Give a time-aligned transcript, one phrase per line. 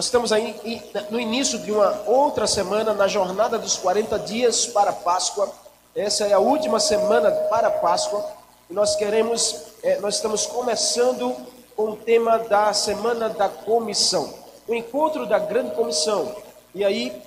[0.00, 0.56] Nós estamos aí
[1.10, 5.52] no início de uma outra semana, na jornada dos 40 dias para Páscoa.
[5.94, 8.24] Essa é a última semana para Páscoa.
[8.70, 11.36] E nós queremos, é, nós estamos começando
[11.76, 14.32] com o tema da Semana da Comissão.
[14.66, 16.34] O encontro da Grande Comissão.
[16.74, 17.20] E aí,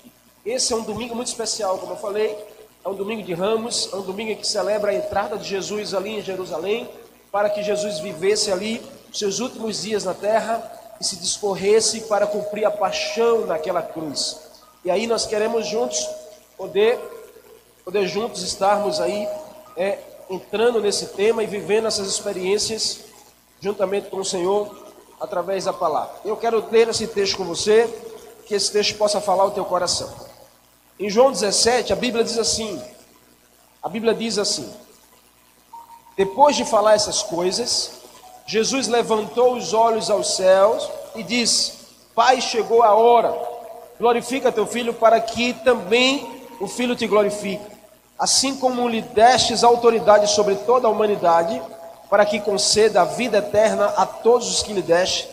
[0.43, 2.35] esse é um domingo muito especial, como eu falei.
[2.83, 6.17] É um domingo de ramos, é um domingo que celebra a entrada de Jesus ali
[6.17, 6.89] em Jerusalém,
[7.31, 8.81] para que Jesus vivesse ali
[9.13, 14.39] seus últimos dias na terra e se discorresse para cumprir a paixão naquela cruz.
[14.85, 16.07] E aí nós queremos juntos
[16.57, 16.99] poder,
[17.83, 19.27] poder juntos estarmos aí
[19.75, 22.99] é, entrando nesse tema e vivendo essas experiências
[23.59, 24.75] juntamente com o Senhor
[25.19, 26.15] através da palavra.
[26.25, 27.87] Eu quero ler esse texto com você,
[28.45, 30.13] que esse texto possa falar o teu coração.
[30.99, 32.81] Em João 17, a Bíblia diz assim:
[33.81, 34.71] a Bíblia diz assim:
[36.15, 38.02] depois de falar essas coisas,
[38.45, 41.73] Jesus levantou os olhos aos céus e disse:
[42.13, 43.33] Pai, chegou a hora,
[43.99, 46.27] glorifica teu filho, para que também
[46.59, 47.65] o filho te glorifique.
[48.19, 51.61] Assim como lhe destes autoridade sobre toda a humanidade,
[52.09, 55.27] para que conceda a vida eterna a todos os que lhe deste.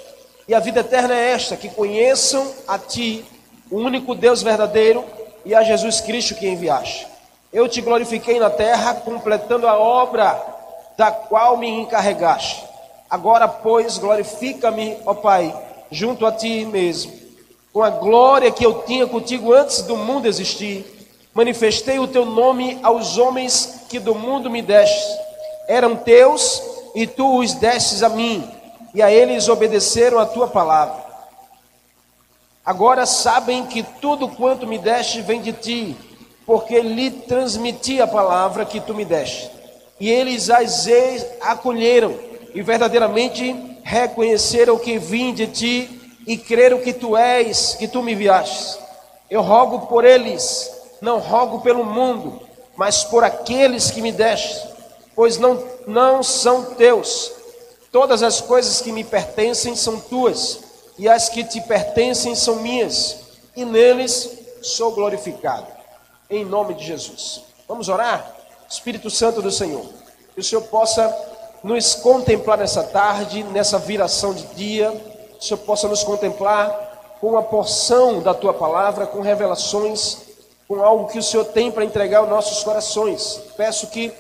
[0.49, 3.25] E a vida eterna é esta: que conheçam a ti,
[3.71, 5.05] o único Deus verdadeiro,
[5.45, 7.07] e a Jesus Cristo que enviaste.
[7.53, 10.41] Eu te glorifiquei na terra, completando a obra
[10.97, 12.70] da qual me encarregaste.
[13.11, 15.53] Agora, pois, glorifica-me, ó Pai,
[15.91, 17.13] junto a ti mesmo,
[17.73, 20.87] com a glória que eu tinha contigo antes do mundo existir.
[21.35, 25.19] Manifestei o teu nome aos homens que do mundo me deste.
[25.67, 26.63] Eram teus
[26.95, 28.49] e tu os destes a mim,
[28.95, 31.05] e a eles obedeceram a tua palavra.
[32.65, 35.97] Agora sabem que tudo quanto me deste vem de ti,
[36.47, 39.51] porque lhe transmiti a palavra que tu me deste.
[39.99, 40.87] E eles as
[41.41, 48.03] acolheram e verdadeiramente reconheceram que vim de ti e creram que tu és, que tu
[48.03, 48.79] me enviaste.
[49.31, 50.71] Eu rogo por eles,
[51.01, 52.41] não rogo pelo mundo,
[52.77, 54.69] mas por aqueles que me deste,
[55.15, 57.33] pois não, não são teus.
[57.93, 60.61] Todas as coisas que me pertencem são tuas,
[60.99, 63.17] e as que te pertencem são minhas,
[63.57, 64.31] e neles
[64.63, 65.67] sou glorificado.
[66.29, 67.43] Em nome de Jesus.
[67.67, 68.37] Vamos orar?
[68.69, 69.85] Espírito Santo do Senhor,
[70.35, 71.09] que o Senhor possa
[71.63, 74.91] nos contemplar nessa tarde, nessa viração de dia,
[75.39, 80.19] o Senhor possa nos contemplar com uma porção da tua palavra, com revelações,
[80.67, 83.43] com algo que o Senhor tem para entregar aos nossos corações.
[83.57, 84.13] Peço que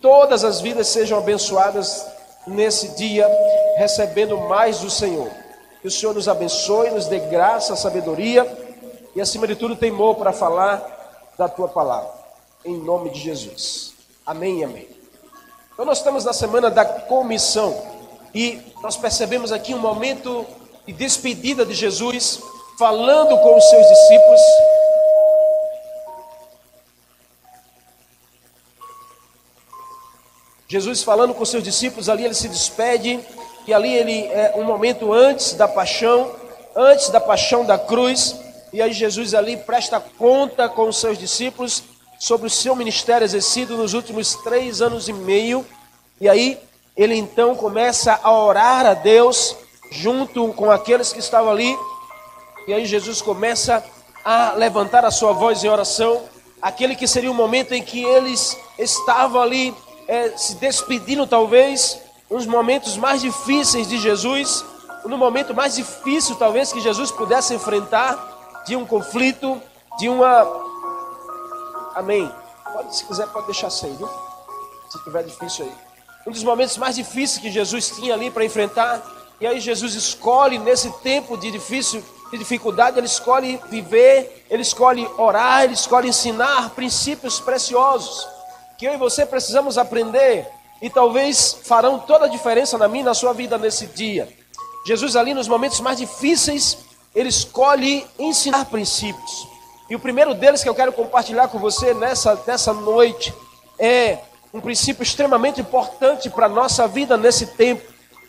[0.00, 2.06] todas as vidas sejam abençoadas
[2.46, 3.28] nesse dia,
[3.76, 5.30] recebendo mais do Senhor.
[5.80, 8.46] Que o Senhor nos abençoe, nos dê graça, sabedoria
[9.14, 12.10] e, acima de tudo, temor para falar da tua palavra.
[12.64, 13.92] Em nome de Jesus.
[14.26, 14.97] Amém amém.
[15.78, 17.80] Então, nós estamos na semana da comissão
[18.34, 20.44] e nós percebemos aqui um momento
[20.84, 22.40] de despedida de Jesus,
[22.76, 24.40] falando com os seus discípulos.
[30.66, 33.20] Jesus falando com os seus discípulos, ali ele se despede,
[33.64, 36.34] e ali ele é um momento antes da paixão,
[36.74, 38.34] antes da paixão da cruz,
[38.72, 41.84] e aí Jesus ali presta conta com os seus discípulos
[42.18, 45.64] sobre o seu ministério exercido nos últimos três anos e meio.
[46.20, 46.58] E aí
[46.96, 49.56] ele então começa a orar a Deus
[49.90, 51.78] junto com aqueles que estavam ali.
[52.66, 53.84] E aí Jesus começa
[54.24, 56.22] a levantar a sua voz em oração.
[56.60, 59.74] Aquele que seria o momento em que eles estavam ali
[60.08, 64.64] é, se despedindo, talvez, uns momentos mais difíceis de Jesus,
[65.04, 69.60] no momento mais difícil, talvez, que Jesus pudesse enfrentar, de um conflito,
[69.98, 70.67] de uma
[71.94, 72.30] Amém.
[72.72, 74.08] Pode, se quiser, pode deixar sem, viu?
[74.90, 75.72] Se tiver difícil aí.
[76.26, 79.02] Um dos momentos mais difíceis que Jesus tinha ali para enfrentar.
[79.40, 85.08] E aí Jesus escolhe nesse tempo de difícil, de dificuldade, ele escolhe viver, ele escolhe
[85.16, 88.26] orar, ele escolhe ensinar princípios preciosos
[88.78, 90.46] que eu e você precisamos aprender
[90.80, 94.28] e talvez farão toda a diferença na minha e na sua vida nesse dia.
[94.86, 96.78] Jesus ali nos momentos mais difíceis,
[97.12, 99.48] ele escolhe ensinar princípios.
[99.90, 103.32] E o primeiro deles que eu quero compartilhar com você nessa, nessa noite
[103.78, 104.18] é
[104.52, 107.82] um princípio extremamente importante para a nossa vida nesse tempo,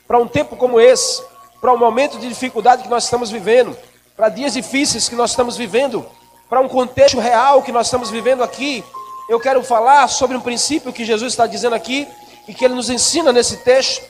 [0.08, 1.22] para um tempo como esse,
[1.60, 3.76] para um momento de dificuldade que nós estamos vivendo,
[4.16, 6.06] para dias difíceis que nós estamos vivendo,
[6.50, 8.84] para um contexto real que nós estamos vivendo aqui.
[9.28, 12.08] Eu quero falar sobre um princípio que Jesus está dizendo aqui
[12.48, 14.04] e que ele nos ensina nesse texto,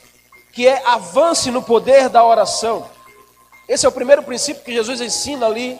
[0.53, 2.85] que é avance no poder da oração.
[3.67, 5.79] Esse é o primeiro princípio que Jesus ensina ali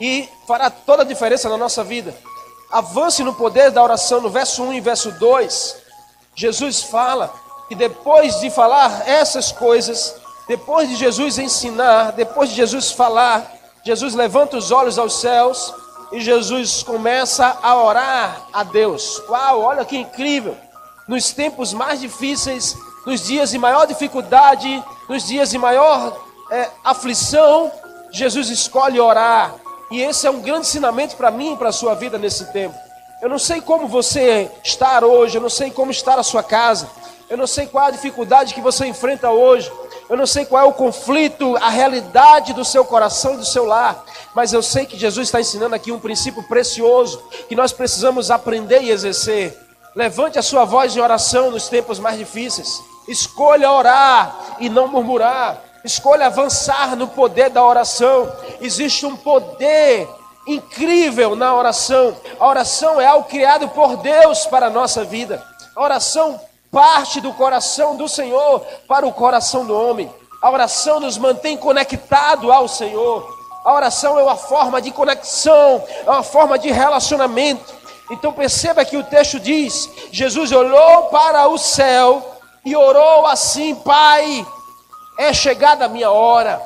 [0.00, 2.14] e fará toda a diferença na nossa vida.
[2.70, 5.76] Avance no poder da oração, no verso 1 e verso 2.
[6.34, 7.32] Jesus fala
[7.68, 10.14] que depois de falar essas coisas,
[10.48, 15.72] depois de Jesus ensinar, depois de Jesus falar Jesus levanta os olhos aos céus
[16.12, 19.22] e Jesus começa a orar a Deus.
[19.28, 20.56] Uau, olha que incrível!
[21.08, 22.76] Nos tempos mais difíceis,
[23.06, 26.14] nos dias de maior dificuldade, nos dias de maior
[26.50, 27.72] é, aflição,
[28.12, 29.54] Jesus escolhe orar.
[29.90, 32.74] E esse é um grande ensinamento para mim e para a sua vida nesse tempo.
[33.20, 36.88] Eu não sei como você está hoje, eu não sei como está a sua casa,
[37.28, 39.70] eu não sei qual a dificuldade que você enfrenta hoje,
[40.08, 43.64] eu não sei qual é o conflito, a realidade do seu coração e do seu
[43.64, 44.04] lar,
[44.34, 48.82] mas eu sei que Jesus está ensinando aqui um princípio precioso que nós precisamos aprender
[48.82, 49.56] e exercer.
[49.94, 52.80] Levante a sua voz em oração nos tempos mais difíceis.
[53.06, 55.69] Escolha orar e não murmurar.
[55.84, 58.30] Escolha avançar no poder da oração.
[58.60, 60.08] Existe um poder
[60.46, 62.16] incrível na oração.
[62.38, 65.42] A oração é algo criado por Deus para a nossa vida.
[65.74, 66.40] A oração
[66.70, 70.12] parte do coração do Senhor para o coração do homem.
[70.42, 73.38] A oração nos mantém conectado ao Senhor.
[73.64, 77.74] A oração é uma forma de conexão, é uma forma de relacionamento.
[78.10, 84.46] Então perceba que o texto diz: Jesus olhou para o céu e orou assim: Pai,
[85.20, 86.62] é chegada a minha hora.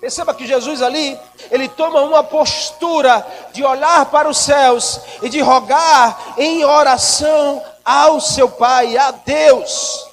[0.00, 1.16] Perceba que Jesus ali,
[1.52, 8.20] ele toma uma postura de olhar para os céus e de rogar em oração ao
[8.20, 10.04] seu Pai, a Deus.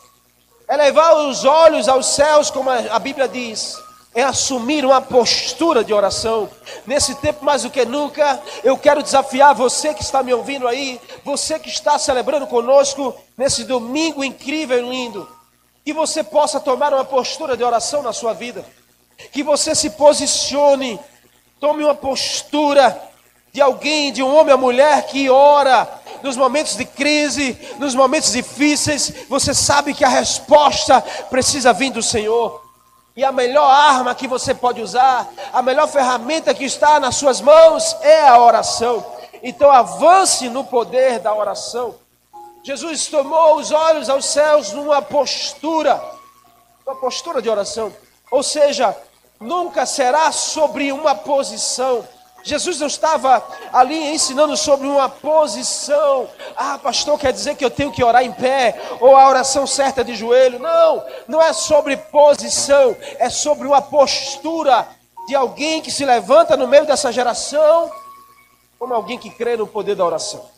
[0.67, 3.75] É levar os olhos aos céus, como a Bíblia diz,
[4.13, 6.47] é assumir uma postura de oração.
[6.85, 11.01] Nesse tempo, mais do que nunca, eu quero desafiar você que está me ouvindo aí,
[11.23, 15.36] você que está celebrando conosco nesse domingo incrível e lindo,
[15.87, 18.65] que você possa tomar uma postura de oração na sua vida
[19.31, 20.99] que você se posicione,
[21.61, 23.01] tome uma postura
[23.53, 25.87] de alguém, de um homem ou mulher que ora
[26.21, 30.99] nos momentos de crise, nos momentos difíceis, você sabe que a resposta
[31.29, 32.61] precisa vir do Senhor.
[33.15, 37.39] E a melhor arma que você pode usar, a melhor ferramenta que está nas suas
[37.39, 39.05] mãos é a oração.
[39.41, 41.95] Então avance no poder da oração.
[42.67, 46.03] Jesus tomou os olhos aos céus numa postura,
[46.85, 47.93] uma postura de oração.
[48.29, 48.93] Ou seja,
[49.39, 52.05] nunca será sobre uma posição.
[52.43, 53.41] Jesus não estava
[53.71, 56.27] ali ensinando sobre uma posição.
[56.57, 60.03] Ah, pastor, quer dizer que eu tenho que orar em pé, ou a oração certa
[60.03, 60.59] de joelho.
[60.59, 64.85] Não, não é sobre posição, é sobre uma postura
[65.25, 67.89] de alguém que se levanta no meio dessa geração,
[68.77, 70.56] como alguém que crê no poder da oração.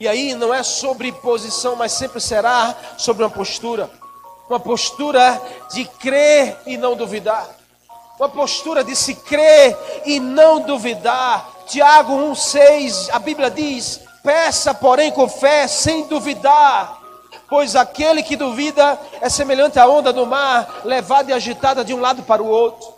[0.00, 3.90] E aí não é sobre posição, mas sempre será sobre uma postura
[4.48, 5.40] uma postura
[5.70, 7.46] de crer e não duvidar,
[8.18, 11.46] uma postura de se crer e não duvidar.
[11.66, 16.98] Tiago 1,6, a Bíblia diz: peça, porém, com fé, sem duvidar,
[17.48, 22.00] pois aquele que duvida é semelhante à onda do mar, levada e agitada de um
[22.00, 22.96] lado para o outro.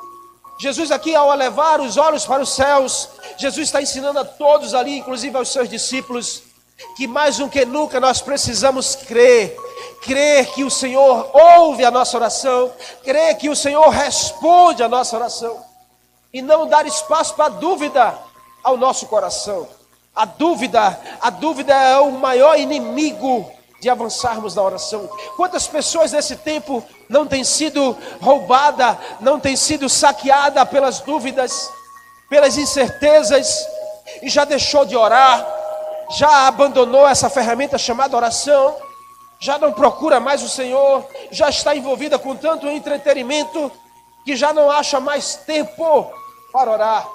[0.60, 3.08] Jesus, aqui, ao levar os olhos para os céus,
[3.38, 6.42] Jesus está ensinando a todos ali, inclusive aos seus discípulos,
[6.96, 9.56] que mais do que nunca nós precisamos crer
[10.00, 12.72] crer que o Senhor ouve a nossa oração,
[13.04, 15.62] crer que o Senhor responde a nossa oração
[16.32, 18.16] e não dar espaço para dúvida
[18.62, 19.68] ao nosso coração.
[20.14, 23.50] A dúvida, a dúvida é o maior inimigo
[23.80, 25.08] de avançarmos na oração.
[25.36, 31.70] Quantas pessoas nesse tempo não têm sido roubada, não têm sido saqueada pelas dúvidas,
[32.28, 33.66] pelas incertezas
[34.22, 35.59] e já deixou de orar,
[36.10, 38.76] já abandonou essa ferramenta chamada oração?
[39.40, 43.72] já não procura mais o Senhor, já está envolvida com tanto entretenimento
[44.22, 46.12] que já não acha mais tempo
[46.52, 47.08] para orar.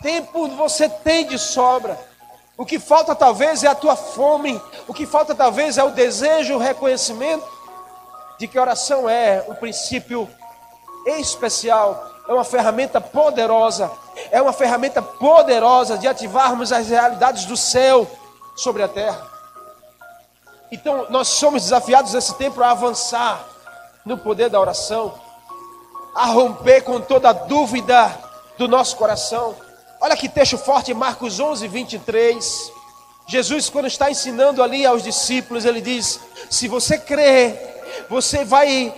[0.00, 1.98] Tempo você tem de sobra.
[2.56, 6.54] O que falta talvez é a tua fome, o que falta talvez é o desejo,
[6.54, 7.44] o reconhecimento
[8.38, 10.28] de que oração é um princípio
[11.04, 13.90] especial, é uma ferramenta poderosa,
[14.30, 18.06] é uma ferramenta poderosa de ativarmos as realidades do céu
[18.54, 19.30] sobre a terra.
[20.70, 23.46] Então, nós somos desafiados nesse tempo a avançar
[24.04, 25.14] no poder da oração,
[26.14, 28.18] a romper com toda dúvida
[28.56, 29.54] do nosso coração.
[30.00, 32.72] Olha que texto forte, Marcos 11, 23.
[33.26, 38.92] Jesus, quando está ensinando ali aos discípulos, ele diz: Se você crer, você vai.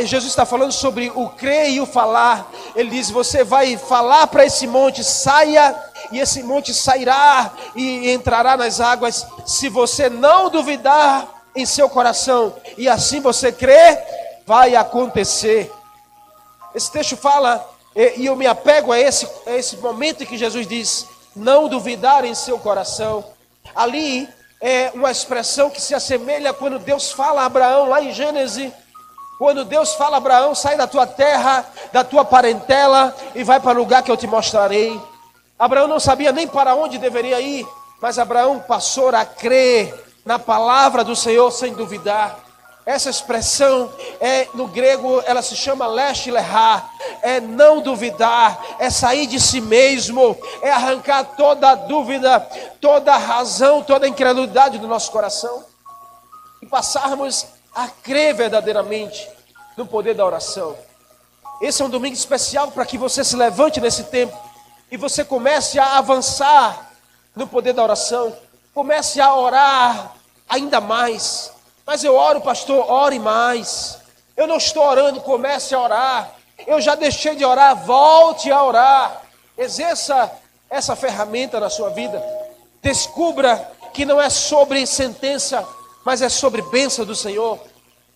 [0.00, 2.50] Jesus está falando sobre o crer e o falar.
[2.76, 5.74] Ele diz: Você vai falar para esse monte, saia
[6.12, 12.54] e esse monte sairá e entrará nas águas, se você não duvidar em seu coração
[12.76, 14.02] e assim você crer,
[14.46, 15.70] vai acontecer.
[16.74, 20.66] Esse texto fala, e eu me apego a esse, a esse momento em que Jesus
[20.66, 23.24] diz: não duvidar em seu coração.
[23.74, 24.28] Ali
[24.60, 28.72] é uma expressão que se assemelha quando Deus fala a Abraão, lá em Gênesis
[29.38, 33.78] Quando Deus fala a Abraão, sai da tua terra, da tua parentela e vai para
[33.78, 35.00] o lugar que eu te mostrarei.
[35.58, 37.66] Abraão não sabia nem para onde deveria ir,
[38.00, 39.94] mas Abraão passou a crer
[40.24, 42.40] na palavra do Senhor sem duvidar.
[42.84, 46.86] Essa expressão é no grego, ela se chama leste lehá,
[47.22, 52.40] é não duvidar, é sair de si mesmo, é arrancar toda a dúvida,
[52.80, 55.64] toda a razão, toda a incredulidade do nosso coração
[56.60, 59.30] e passarmos a crer verdadeiramente
[59.78, 60.76] no poder da oração.
[61.62, 64.36] Esse é um domingo especial para que você se levante nesse tempo
[64.94, 66.92] e você comece a avançar
[67.34, 68.34] no poder da oração,
[68.72, 70.14] comece a orar
[70.48, 71.54] ainda mais
[71.86, 73.98] mas eu oro, pastor, ore mais.
[74.36, 76.34] Eu não estou orando, comece a orar.
[76.66, 79.22] Eu já deixei de orar, volte a orar.
[79.56, 80.30] Exerça
[80.70, 82.24] essa ferramenta na sua vida.
[82.82, 85.66] Descubra que não é sobre sentença,
[86.04, 87.60] mas é sobre bênção do Senhor.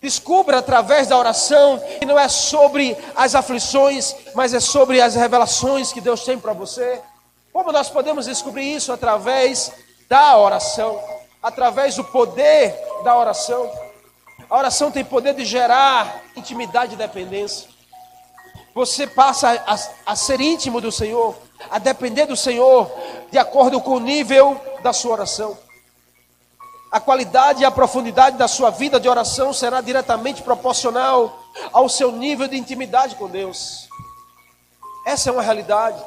[0.01, 5.91] Descubra através da oração que não é sobre as aflições, mas é sobre as revelações
[5.91, 7.01] que Deus tem para você.
[7.51, 9.71] Como nós podemos descobrir isso através
[10.07, 11.19] da oração?
[11.41, 13.71] através do poder da oração.
[14.49, 17.69] A oração tem poder de gerar intimidade e dependência.
[18.73, 21.35] Você passa a, a, ser íntimo do Senhor,
[21.69, 22.89] a depender do Senhor,
[23.31, 25.57] de acordo com o nível da sua oração.
[26.91, 32.11] A qualidade e a profundidade da sua vida de oração será diretamente proporcional ao seu
[32.11, 33.87] nível de intimidade com Deus.
[35.05, 36.01] Essa é uma realidade.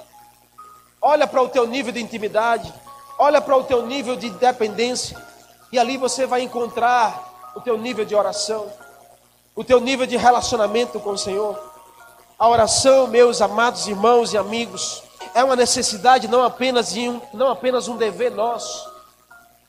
[1.01, 2.73] Olha para o teu nível de intimidade.
[3.17, 5.17] Olha para o teu nível de dependência
[5.71, 8.71] e ali você vai encontrar o teu nível de oração,
[9.55, 11.59] o teu nível de relacionamento com o Senhor.
[12.39, 15.03] A oração, meus amados irmãos e amigos,
[15.35, 18.91] é uma necessidade não apenas um, não apenas um dever nosso.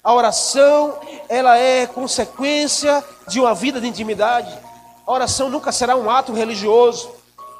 [0.03, 4.51] A oração, ela é consequência de uma vida de intimidade.
[5.07, 7.09] A oração nunca será um ato religioso.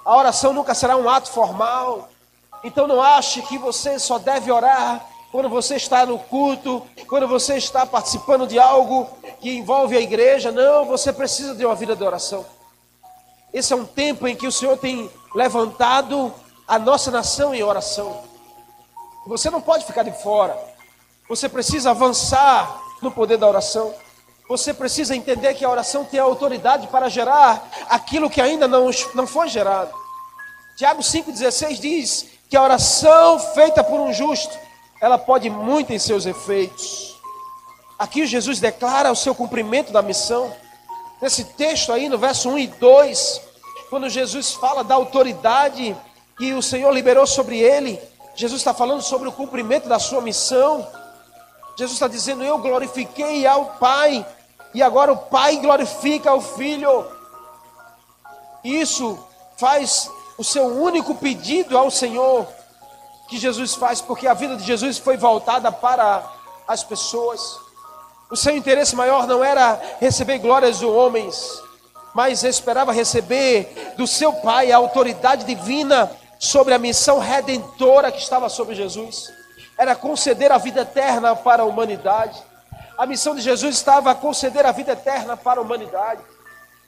[0.03, 2.09] A oração nunca será um ato formal.
[2.63, 7.55] Então não ache que você só deve orar quando você está no culto, quando você
[7.55, 9.07] está participando de algo
[9.39, 12.45] que envolve a igreja, não, você precisa de uma vida de oração.
[13.51, 16.31] Esse é um tempo em que o Senhor tem levantado
[16.67, 18.21] a nossa nação em oração.
[19.25, 20.72] Você não pode ficar de fora.
[21.27, 23.93] Você precisa avançar no poder da oração.
[24.47, 28.89] Você precisa entender que a oração tem a autoridade para gerar aquilo que ainda não,
[29.15, 29.93] não foi gerado.
[30.75, 34.57] Tiago 5,16 diz que a oração feita por um justo
[35.01, 37.19] ela pode muito em seus efeitos.
[37.99, 40.53] Aqui Jesus declara o seu cumprimento da missão.
[41.21, 43.41] Nesse texto aí, no verso 1 e 2,
[43.89, 45.95] quando Jesus fala da autoridade
[46.37, 47.99] que o Senhor liberou sobre ele,
[48.35, 50.87] Jesus está falando sobre o cumprimento da sua missão.
[51.77, 54.25] Jesus está dizendo: Eu glorifiquei ao Pai,
[54.73, 57.05] e agora o Pai glorifica o Filho.
[58.63, 59.19] Isso
[59.57, 62.47] faz o seu único pedido ao Senhor
[63.27, 66.23] que Jesus faz, porque a vida de Jesus foi voltada para
[66.67, 67.57] as pessoas.
[68.29, 71.61] O seu interesse maior não era receber glórias de homens,
[72.13, 78.49] mas esperava receber do seu Pai a autoridade divina sobre a missão redentora que estava
[78.49, 79.31] sobre Jesus.
[79.83, 82.41] Era conceder a vida eterna para a humanidade.
[82.97, 86.21] A missão de Jesus estava a conceder a vida eterna para a humanidade.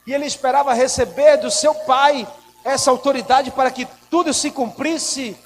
[0.06, 2.26] E ele esperava receber do seu Pai
[2.64, 5.36] essa autoridade para que tudo se cumprisse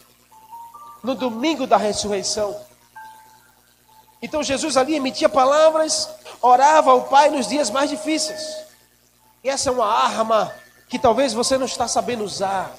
[1.03, 2.57] no domingo da ressurreição.
[4.23, 6.09] Então Jesus ali emitia palavras,
[6.41, 8.59] orava ao Pai nos dias mais difíceis.
[9.43, 10.55] E essa é uma arma
[10.89, 12.73] que talvez você não está sabendo usar,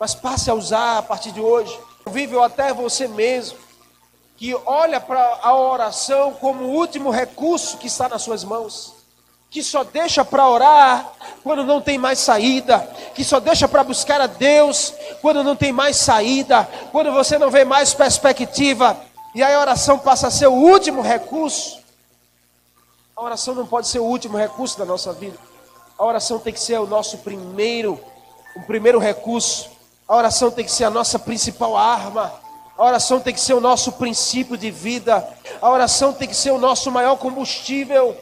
[0.00, 1.78] mas passe a usar a partir de hoje.
[2.08, 3.65] Vive até você mesmo,
[4.36, 8.96] que olha para a oração como o último recurso que está nas suas mãos
[9.50, 11.12] que só deixa para orar
[11.42, 12.78] quando não tem mais saída,
[13.14, 17.50] que só deixa para buscar a Deus quando não tem mais saída, quando você não
[17.50, 19.00] vê mais perspectiva,
[19.34, 21.78] e aí a oração passa a ser o último recurso.
[23.16, 25.38] A oração não pode ser o último recurso da nossa vida.
[25.98, 27.98] A oração tem que ser o nosso primeiro,
[28.54, 29.70] o primeiro recurso.
[30.06, 32.30] A oração tem que ser a nossa principal arma.
[32.76, 35.26] A oração tem que ser o nosso princípio de vida.
[35.62, 38.16] A oração tem que ser o nosso maior combustível.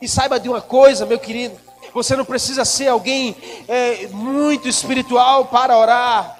[0.00, 1.58] E saiba de uma coisa, meu querido:
[1.92, 3.36] você não precisa ser alguém
[3.68, 6.38] é, muito espiritual para orar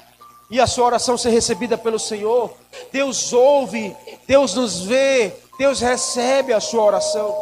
[0.50, 2.52] e a sua oração ser recebida pelo Senhor.
[2.90, 3.94] Deus ouve,
[4.26, 7.36] Deus nos vê, Deus recebe a sua oração.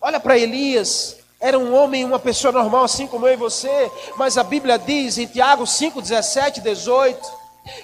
[0.00, 4.38] Olha para Elias, era um homem, uma pessoa normal, assim como eu e você, mas
[4.38, 7.41] a Bíblia diz em Tiago 5, 17 e 18,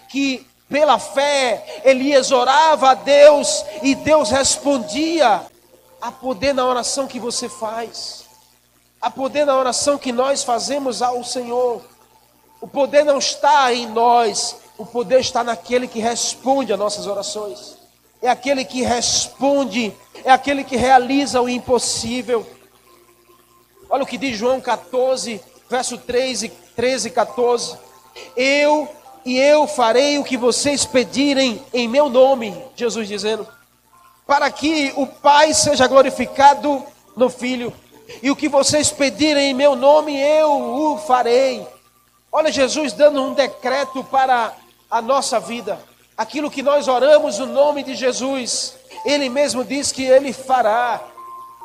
[0.08, 5.42] que pela fé Elias orava a Deus e Deus respondia.
[6.00, 8.24] Há poder na oração que você faz.
[9.00, 11.82] Há poder na oração que nós fazemos ao Senhor.
[12.60, 17.78] O poder não está em nós, o poder está naquele que responde às nossas orações.
[18.20, 19.94] É aquele que responde,
[20.24, 22.44] é aquele que realiza o impossível.
[23.88, 27.78] Olha o que diz João 14, verso 13, 13 e 14.
[28.36, 28.88] Eu
[29.24, 33.46] e eu farei o que vocês pedirem em meu nome, Jesus dizendo,
[34.26, 36.84] para que o Pai seja glorificado
[37.16, 37.72] no Filho.
[38.22, 41.66] E o que vocês pedirem em meu nome, eu o farei.
[42.30, 44.54] Olha, Jesus dando um decreto para
[44.90, 45.78] a nossa vida.
[46.16, 51.02] Aquilo que nós oramos no nome de Jesus, Ele mesmo diz que Ele fará.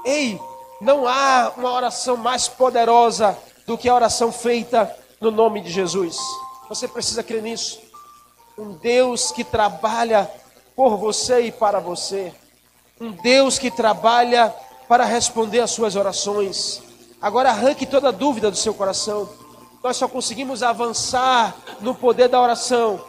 [0.06, 0.40] Ei,
[0.80, 6.18] não há uma oração mais poderosa do que a oração feita no nome de Jesus.
[6.74, 7.80] Você precisa crer nisso.
[8.58, 10.28] Um Deus que trabalha
[10.76, 12.34] por você e para você.
[13.00, 14.52] Um Deus que trabalha
[14.88, 16.82] para responder às suas orações.
[17.22, 19.30] Agora arranque toda dúvida do seu coração.
[19.84, 23.06] Nós só conseguimos avançar no poder da oração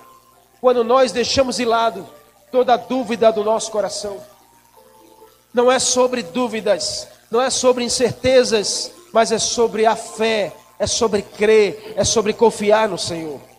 [0.61, 2.07] quando nós deixamos de lado
[2.53, 4.19] toda dúvida do nosso coração.
[5.55, 11.23] Não é sobre dúvidas, não é sobre incertezas, mas é sobre a fé, é sobre
[11.23, 13.54] crer, é sobre confiar no Senhor.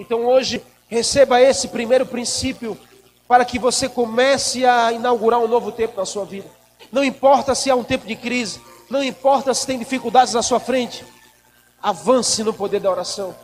[0.00, 2.76] Então hoje receba esse primeiro princípio
[3.28, 6.48] para que você comece a inaugurar um novo tempo na sua vida.
[6.90, 10.58] Não importa se há um tempo de crise, não importa se tem dificuldades na sua
[10.58, 11.04] frente,
[11.82, 13.36] avance no poder da oração.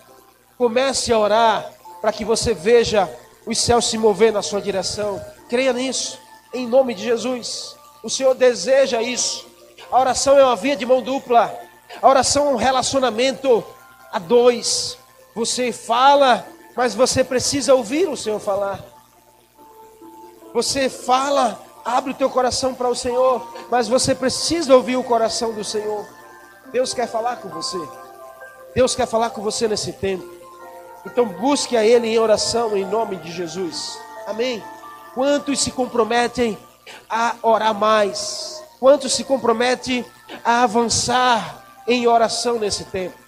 [0.56, 1.70] Comece a orar
[2.00, 3.06] para que você veja
[3.46, 5.22] os céus se mover na sua direção.
[5.50, 6.18] Creia nisso,
[6.54, 7.76] em nome de Jesus.
[8.02, 9.46] O Senhor deseja isso.
[9.92, 11.54] A oração é uma via de mão dupla.
[12.00, 13.62] A oração é um relacionamento
[14.10, 14.96] a dois.
[15.36, 18.82] Você fala, mas você precisa ouvir o Senhor falar.
[20.54, 25.52] Você fala, abre o teu coração para o Senhor, mas você precisa ouvir o coração
[25.52, 26.08] do Senhor.
[26.72, 27.76] Deus quer falar com você.
[28.74, 30.26] Deus quer falar com você nesse tempo.
[31.04, 33.98] Então busque a Ele em oração em nome de Jesus.
[34.26, 34.64] Amém.
[35.14, 36.56] Quantos se comprometem
[37.10, 38.64] a orar mais?
[38.80, 40.02] Quantos se comprometem
[40.42, 43.25] a avançar em oração nesse tempo?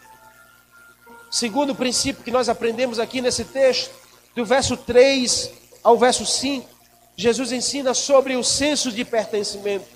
[1.30, 3.90] Segundo princípio que nós aprendemos aqui nesse texto,
[4.34, 5.50] do verso 3
[5.82, 6.68] ao verso 5,
[7.16, 9.86] Jesus ensina sobre o senso de pertencimento.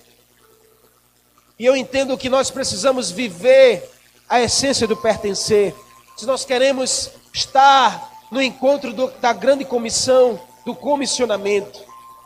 [1.57, 3.89] E eu entendo que nós precisamos viver
[4.27, 5.73] a essência do pertencer.
[6.17, 11.79] Se nós queremos estar no encontro do, da grande comissão, do comissionamento,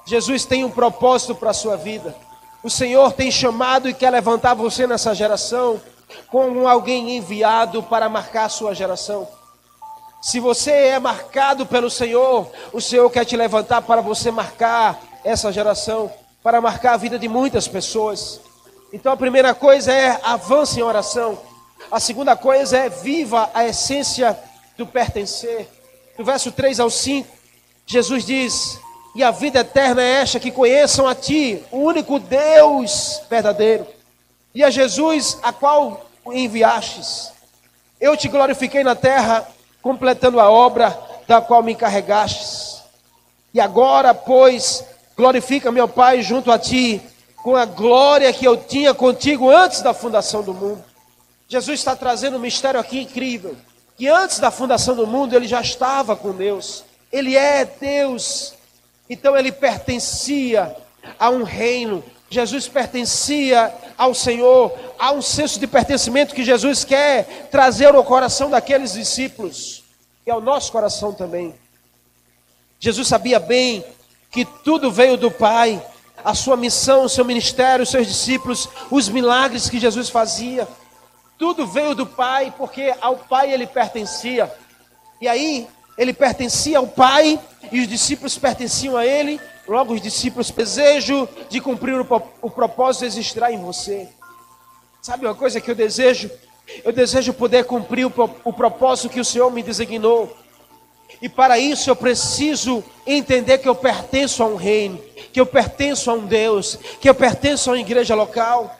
[0.05, 2.15] Jesus tem um propósito para a sua vida.
[2.63, 5.79] O Senhor tem chamado e quer levantar você nessa geração
[6.27, 9.27] como alguém enviado para marcar a sua geração.
[10.21, 15.51] Se você é marcado pelo Senhor, o Senhor quer te levantar para você marcar essa
[15.51, 18.41] geração, para marcar a vida de muitas pessoas.
[18.91, 21.37] Então a primeira coisa é avance em oração.
[21.91, 24.37] A segunda coisa é viva a essência
[24.77, 25.69] do pertencer.
[26.17, 27.27] Do verso 3 ao 5,
[27.85, 28.79] Jesus diz:
[29.15, 33.85] E a vida eterna é esta, que conheçam a Ti, o único Deus verdadeiro,
[34.57, 37.31] e a Jesus, a qual enviastes.
[38.01, 39.47] Eu te glorifiquei na terra
[39.83, 42.81] completando a obra da qual me encarregastes.
[43.53, 44.83] E agora, pois,
[45.15, 46.99] glorifica meu Pai junto a ti,
[47.43, 50.83] com a glória que eu tinha contigo antes da fundação do mundo.
[51.47, 53.55] Jesus está trazendo um mistério aqui incrível,
[53.95, 56.83] que antes da fundação do mundo ele já estava com Deus.
[57.11, 58.55] Ele é Deus.
[59.07, 60.75] Então ele pertencia
[61.19, 62.03] a um reino.
[62.29, 64.73] Jesus pertencia ao Senhor.
[64.99, 69.83] Há um senso de pertencimento que Jesus quer trazer ao coração daqueles discípulos
[70.25, 71.55] e ao nosso coração também.
[72.79, 73.83] Jesus sabia bem
[74.29, 75.81] que tudo veio do Pai,
[76.23, 80.67] a sua missão, o seu ministério, os seus discípulos, os milagres que Jesus fazia.
[81.37, 84.51] Tudo veio do Pai, porque ao Pai ele pertencia.
[85.21, 87.39] E aí, ele pertencia ao Pai
[87.71, 89.39] e os discípulos pertenciam a ele.
[89.67, 94.07] Logo, os discípulos, desejo de cumprir o, propósito existirá em você.
[95.01, 96.31] Sabe uma coisa que eu desejo?
[96.83, 100.35] Eu desejo poder cumprir o, o propósito que o Senhor me designou.
[101.21, 105.01] E para isso eu preciso entender que eu pertenço a um reino,
[105.33, 108.75] que eu pertenço a um Deus, que eu pertenço a uma igreja local.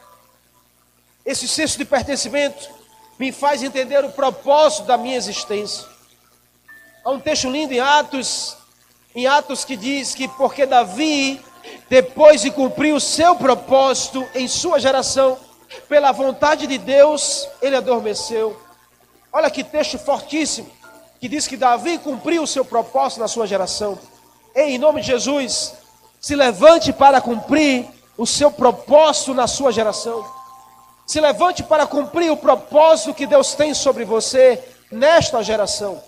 [1.26, 2.70] Esse senso de pertencimento
[3.18, 5.86] me faz entender o propósito da minha existência.
[7.04, 8.57] Há um texto lindo em Atos,
[9.18, 11.42] em Atos que diz que porque Davi,
[11.90, 15.40] depois de cumprir o seu propósito em sua geração,
[15.90, 18.56] pela vontade de Deus, ele adormeceu.
[19.34, 20.70] Olha que texto fortíssimo,
[21.20, 23.98] que diz que Davi cumpriu o seu propósito na sua geração.
[24.54, 25.74] Ei, em nome de Jesus,
[26.22, 30.24] se levante para cumprir o seu propósito na sua geração.
[31.08, 36.04] Se levante para cumprir o propósito que Deus tem sobre você nesta geração.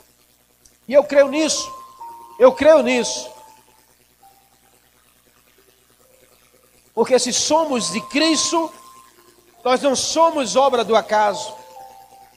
[0.87, 1.78] E eu creio nisso.
[2.39, 3.29] Eu creio nisso.
[6.93, 8.71] Porque se somos de Cristo,
[9.63, 11.53] nós não somos obra do acaso.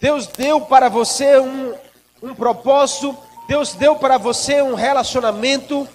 [0.00, 1.74] Deus deu para você um,
[2.20, 5.88] um propósito, Deus deu para você um relacionamento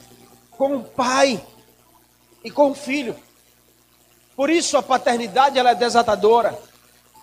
[0.51, 1.45] com o pai
[2.43, 3.13] e com o filho.
[4.37, 6.57] Por isso a paternidade ela é desatadora.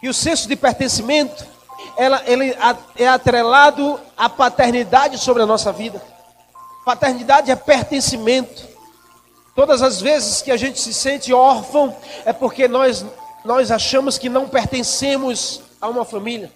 [0.03, 1.47] E o senso de pertencimento,
[1.97, 2.55] ela, ele
[2.97, 6.14] é atrelado à paternidade sobre a nossa vida.
[6.85, 8.69] Paternidade é pertencimento.
[9.55, 13.07] Todas as vezes que a gente se sente órfão, é porque nós,
[13.45, 16.53] nós achamos que não pertencemos a uma família.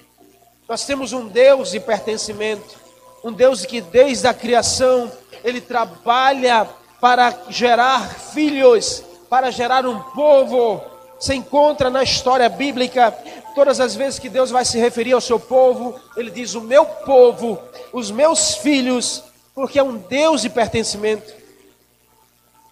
[0.68, 2.76] Nós temos um Deus de pertencimento,
[3.24, 5.10] um Deus que desde a criação,
[5.42, 6.68] ele trabalha
[7.00, 10.82] para gerar filhos, para gerar um povo.
[11.18, 13.16] Se encontra na história bíblica,
[13.54, 16.84] todas as vezes que Deus vai se referir ao seu povo, ele diz: O meu
[16.84, 17.58] povo,
[17.92, 19.24] os meus filhos,
[19.58, 21.34] porque é um Deus de pertencimento.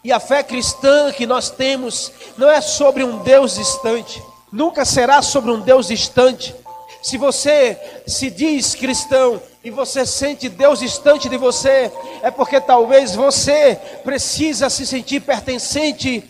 [0.05, 4.23] E a fé cristã que nós temos não é sobre um Deus distante,
[4.53, 6.55] nunca será sobre um Deus distante.
[7.03, 11.91] Se você se diz cristão e você sente Deus distante de você,
[12.23, 16.23] é porque talvez você precisa se sentir pertencente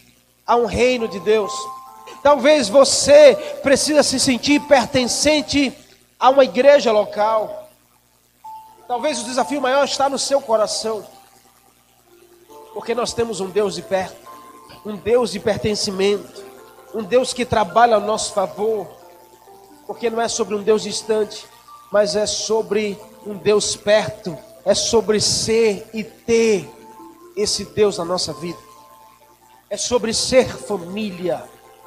[0.46, 1.52] a um reino de Deus.
[2.22, 5.70] Talvez você precisa se sentir pertencente
[6.18, 7.65] a uma igreja local.
[8.86, 11.04] Talvez o desafio maior está no seu coração.
[12.72, 14.16] Porque nós temos um Deus de perto,
[14.84, 16.44] um Deus de pertencimento,
[16.94, 18.86] um Deus que trabalha ao nosso favor.
[19.86, 21.46] Porque não é sobre um Deus distante,
[21.90, 26.70] mas é sobre um Deus perto, é sobre ser e ter
[27.36, 28.58] esse Deus na nossa vida.
[29.68, 31.42] É sobre ser família.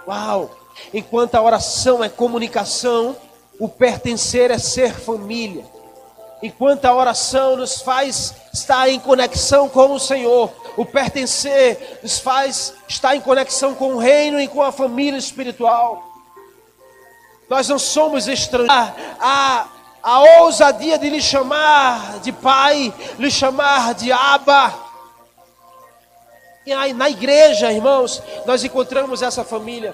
[0.06, 0.52] Uau!
[0.94, 3.16] Enquanto a oração é comunicação,
[3.58, 5.66] o pertencer é ser família.
[6.42, 12.74] Enquanto a oração nos faz estar em conexão com o Senhor, o pertencer nos faz
[12.88, 16.04] estar em conexão com o reino e com a família espiritual.
[17.50, 18.74] Nós não somos estrangeiros.
[18.74, 19.68] A, a,
[20.02, 24.74] a ousadia de lhe chamar de pai, lhe chamar de aba.
[26.66, 29.94] E aí, na igreja, irmãos, nós encontramos essa família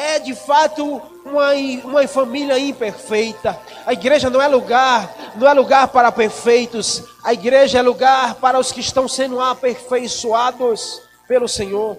[0.00, 0.82] é de fato
[1.26, 1.52] uma,
[1.84, 3.60] uma família imperfeita.
[3.84, 7.04] A igreja não é lugar, não é lugar para perfeitos.
[7.22, 11.98] A igreja é lugar para os que estão sendo aperfeiçoados pelo Senhor.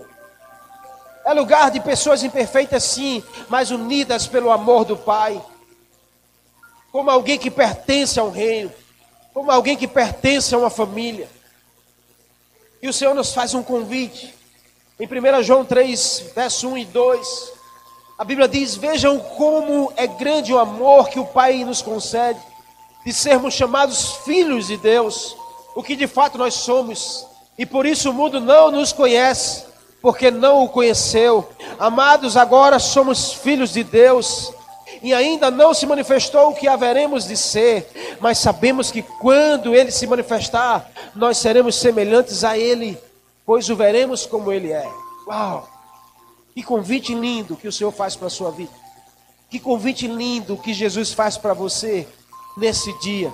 [1.23, 5.39] É lugar de pessoas imperfeitas, sim, mas unidas pelo amor do Pai.
[6.91, 8.73] Como alguém que pertence a um reino,
[9.31, 11.29] como alguém que pertence a uma família.
[12.81, 14.33] E o Senhor nos faz um convite.
[14.99, 17.60] Em 1 João 3, verso 1 e 2.
[18.21, 22.39] A Bíblia diz: Vejam como é grande o amor que o Pai nos concede,
[23.03, 25.35] de sermos chamados filhos de Deus,
[25.75, 27.25] o que de fato nós somos,
[27.57, 29.65] e por isso o mundo não nos conhece,
[30.03, 31.49] porque não o conheceu.
[31.79, 34.53] Amados, agora somos filhos de Deus,
[35.01, 39.89] e ainda não se manifestou o que haveremos de ser, mas sabemos que quando ele
[39.89, 42.99] se manifestar, nós seremos semelhantes a ele,
[43.43, 44.87] pois o veremos como ele é.
[45.27, 45.70] Uau!
[46.53, 48.71] Que convite lindo que o Senhor faz para a sua vida.
[49.49, 52.07] Que convite lindo que Jesus faz para você
[52.57, 53.31] nesse dia.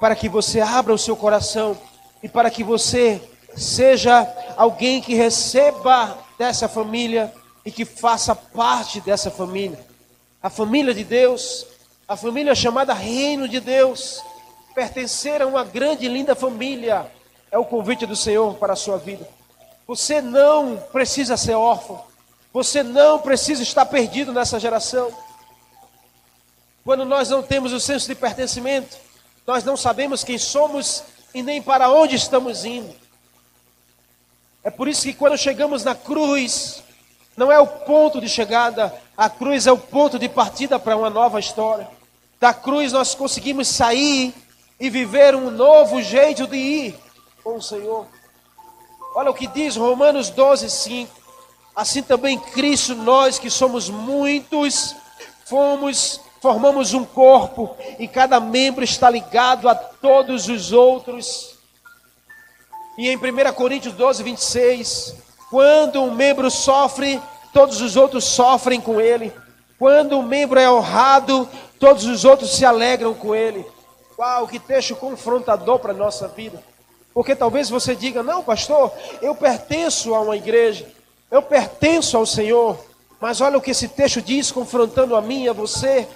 [0.00, 1.76] Para que você abra o seu coração
[2.22, 3.20] e para que você
[3.56, 7.32] seja alguém que receba dessa família
[7.64, 9.78] e que faça parte dessa família.
[10.42, 11.66] A família de Deus,
[12.06, 14.22] a família chamada Reino de Deus,
[14.74, 17.10] pertencer a uma grande e linda família,
[17.50, 19.26] é o convite do Senhor para a sua vida.
[19.86, 22.02] Você não precisa ser órfão.
[22.54, 25.12] Você não precisa estar perdido nessa geração.
[26.84, 28.96] Quando nós não temos o senso de pertencimento,
[29.44, 31.02] nós não sabemos quem somos
[31.34, 32.94] e nem para onde estamos indo.
[34.62, 36.80] É por isso que quando chegamos na cruz,
[37.36, 41.10] não é o ponto de chegada, a cruz é o ponto de partida para uma
[41.10, 41.88] nova história.
[42.38, 44.32] Da cruz nós conseguimos sair
[44.78, 46.98] e viver um novo jeito de ir
[47.42, 48.06] com o Senhor.
[49.16, 51.23] Olha o que diz Romanos 12, 5.
[51.74, 54.94] Assim também Cristo, nós que somos muitos,
[55.44, 61.56] fomos, formamos um corpo e cada membro está ligado a todos os outros.
[62.96, 65.14] E em 1 Coríntios 12, 26,
[65.50, 67.20] quando um membro sofre,
[67.52, 69.32] todos os outros sofrem com ele.
[69.78, 71.48] Quando um membro é honrado,
[71.80, 73.66] todos os outros se alegram com ele.
[74.16, 76.62] Uau, que texto confrontador para a nossa vida.
[77.12, 80.86] Porque talvez você diga: não, pastor, eu pertenço a uma igreja,
[81.34, 82.78] eu pertenço ao Senhor,
[83.20, 86.06] Mas olha o que esse texto diz, confrontando a mim e a você.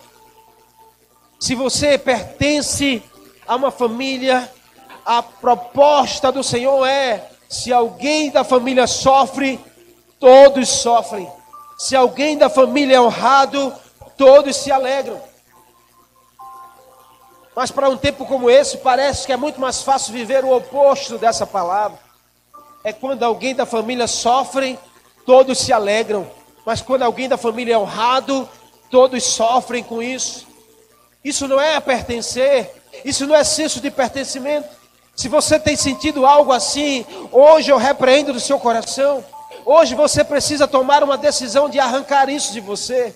[1.41, 3.03] Se você pertence
[3.47, 4.49] a uma família,
[5.05, 9.59] a proposta do Senhor é: se alguém da família sofre,
[10.21, 11.29] todos sofrem.
[11.79, 13.73] Se alguém da família é honrado,
[14.17, 15.21] todos se alegram.
[17.57, 21.19] Mas para um tempo como esse, parece que é muito mais fácil viver o oposto
[21.19, 21.99] dessa palavra.
[22.85, 24.79] É quando alguém da família sofre,
[25.29, 26.27] todos se alegram.
[26.65, 28.49] Mas quando alguém da família é honrado,
[28.91, 30.47] todos sofrem com isso.
[31.23, 34.67] Isso não é pertencer, isso não é senso de pertencimento.
[35.15, 39.23] Se você tem sentido algo assim, hoje eu repreendo do seu coração.
[39.67, 43.15] Hoje você precisa tomar uma decisão de arrancar isso de você.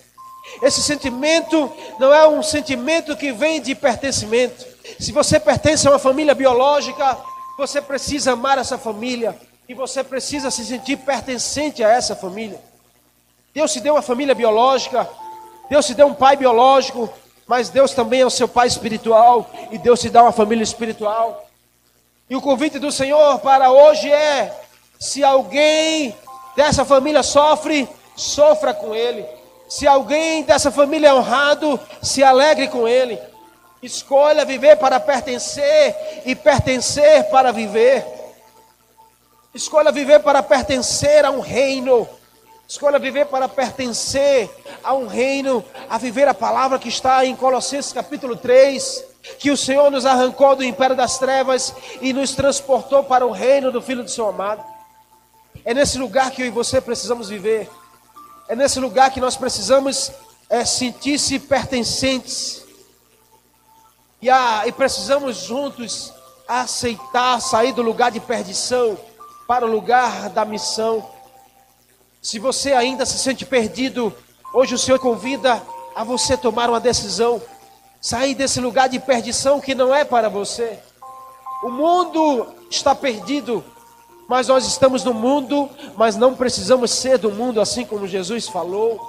[0.61, 4.63] Esse sentimento não é um sentimento que vem de pertencimento.
[4.99, 7.17] Se você pertence a uma família biológica,
[7.57, 9.35] você precisa amar essa família
[9.67, 12.59] e você precisa se sentir pertencente a essa família.
[13.53, 15.07] Deus te deu uma família biológica,
[15.69, 17.09] Deus te deu um pai biológico,
[17.47, 21.47] mas Deus também é o seu pai espiritual e Deus te dá uma família espiritual.
[22.29, 24.51] E o convite do Senhor para hoje é:
[24.99, 26.15] se alguém
[26.55, 29.25] dessa família sofre, sofra com ele.
[29.67, 33.19] Se alguém dessa família é honrado, se alegre com ele.
[33.81, 38.22] Escolha viver para pertencer e pertencer para viver.
[39.53, 42.09] Escolha viver para pertencer a um reino.
[42.67, 44.49] Escolha viver para pertencer
[44.83, 49.05] a um reino, a viver a palavra que está em Colossenses capítulo 3,
[49.37, 53.71] que o Senhor nos arrancou do império das trevas e nos transportou para o reino
[53.71, 54.63] do Filho do seu amado.
[55.63, 57.69] É nesse lugar que eu e você precisamos viver.
[58.47, 60.11] É nesse lugar que nós precisamos
[60.49, 62.65] é, sentir-se pertencentes.
[64.19, 66.11] E, a, e precisamos juntos
[66.47, 68.97] aceitar sair do lugar de perdição
[69.53, 71.05] para o lugar da missão.
[72.19, 74.11] Se você ainda se sente perdido,
[74.51, 75.61] hoje o Senhor convida
[75.95, 77.39] a você tomar uma decisão,
[78.01, 80.79] sair desse lugar de perdição que não é para você.
[81.61, 83.63] O mundo está perdido,
[84.27, 88.99] mas nós estamos no mundo, mas não precisamos ser do mundo, assim como Jesus falou.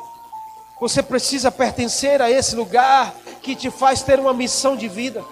[0.79, 5.25] Você precisa pertencer a esse lugar que te faz ter uma missão de vida.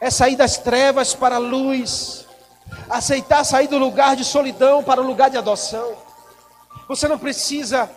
[0.00, 2.26] É sair das trevas para a luz.
[2.88, 5.94] Aceitar sair do lugar de solidão para o lugar de adoção.
[6.88, 7.90] Você não precisa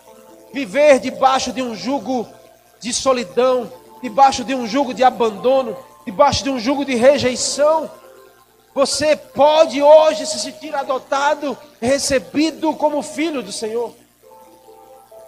[0.52, 2.26] viver debaixo de um jugo
[2.80, 3.70] de solidão,
[4.02, 7.90] debaixo de um jugo de abandono, debaixo de um jugo de rejeição.
[8.74, 13.94] Você pode hoje se sentir adotado, recebido como filho do Senhor.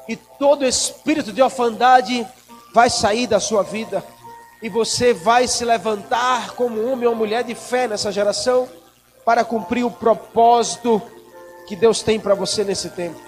[0.09, 2.27] E todo espírito de orfandade
[2.73, 4.05] vai sair da sua vida.
[4.63, 8.69] E você vai se levantar como homem ou mulher de fé nessa geração
[9.29, 11.03] para cumprir o propósito
[11.67, 13.21] que Deus tem para você nesse tempo.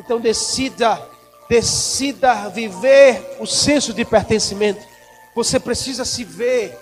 [0.00, 0.98] Então decida,
[1.46, 4.80] decida viver o senso de pertencimento.
[5.34, 6.74] Você precisa se ver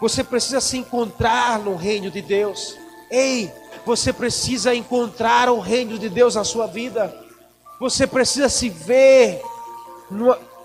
[0.00, 2.78] você precisa se encontrar no reino de Deus.
[3.10, 3.52] Ei,
[3.84, 7.12] você precisa encontrar o reino de Deus na sua vida.
[7.80, 9.42] Você precisa se ver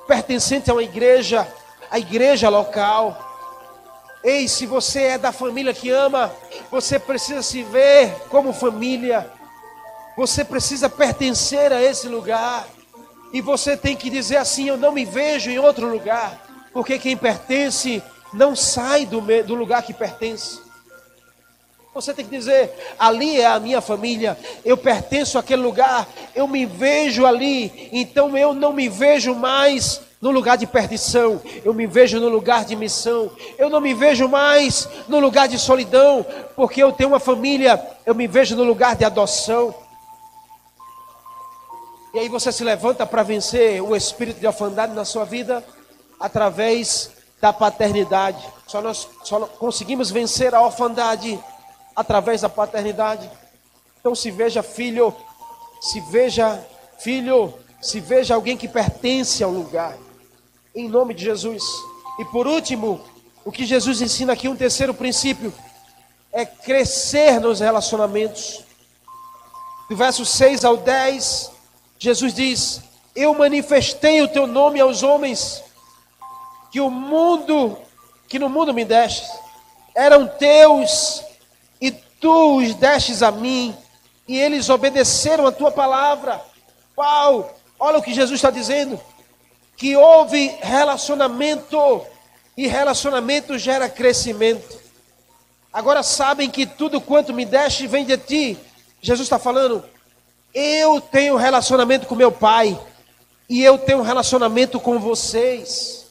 [0.07, 1.47] pertencente a uma igreja,
[1.89, 3.24] a igreja local.
[4.25, 6.33] Ei, se você é da família que ama,
[6.71, 9.31] você precisa se ver como família.
[10.17, 12.67] Você precisa pertencer a esse lugar.
[13.31, 16.43] E você tem que dizer assim: Eu não me vejo em outro lugar.
[16.73, 18.01] Porque quem pertence
[18.33, 20.59] não sai do, do lugar que pertence.
[21.93, 24.35] Você tem que dizer: ali é a minha família,
[24.65, 30.31] eu pertenço àquele lugar, eu me vejo ali, então eu não me vejo mais no
[30.31, 34.89] lugar de perdição, eu me vejo no lugar de missão, eu não me vejo mais
[35.07, 39.05] no lugar de solidão, porque eu tenho uma família, eu me vejo no lugar de
[39.05, 39.75] adoção.
[42.11, 45.63] E aí você se levanta para vencer o espírito de orfandade na sua vida
[46.19, 48.43] através da paternidade.
[48.65, 51.39] Só nós só conseguimos vencer a orfandade
[51.95, 53.29] através da paternidade.
[53.99, 55.13] Então se veja filho,
[55.79, 56.59] se veja
[56.97, 59.95] filho, se veja alguém que pertence ao lugar.
[60.75, 61.63] Em nome de Jesus.
[62.19, 62.99] E por último,
[63.45, 65.53] o que Jesus ensina aqui, um terceiro princípio,
[66.33, 68.61] é crescer nos relacionamentos.
[69.89, 71.49] Do verso 6 ao 10,
[71.97, 72.81] Jesus diz:
[73.15, 75.63] Eu manifestei o teu nome aos homens
[76.71, 77.77] que o mundo,
[78.27, 79.25] que no mundo me deste,
[79.95, 81.23] eram teus,
[81.79, 83.73] e tu os destes a mim,
[84.27, 86.43] e eles obedeceram a tua palavra.
[86.97, 87.55] Uau!
[87.79, 88.99] Olha o que Jesus está dizendo:
[89.77, 92.05] que houve relacionamento,
[92.55, 94.79] e relacionamento gera crescimento.
[95.71, 98.57] Agora sabem que tudo quanto me deste vem de ti.
[99.01, 99.83] Jesus está falando,
[100.53, 102.79] eu tenho relacionamento com meu Pai.
[103.47, 106.07] e eu tenho relacionamento com vocês.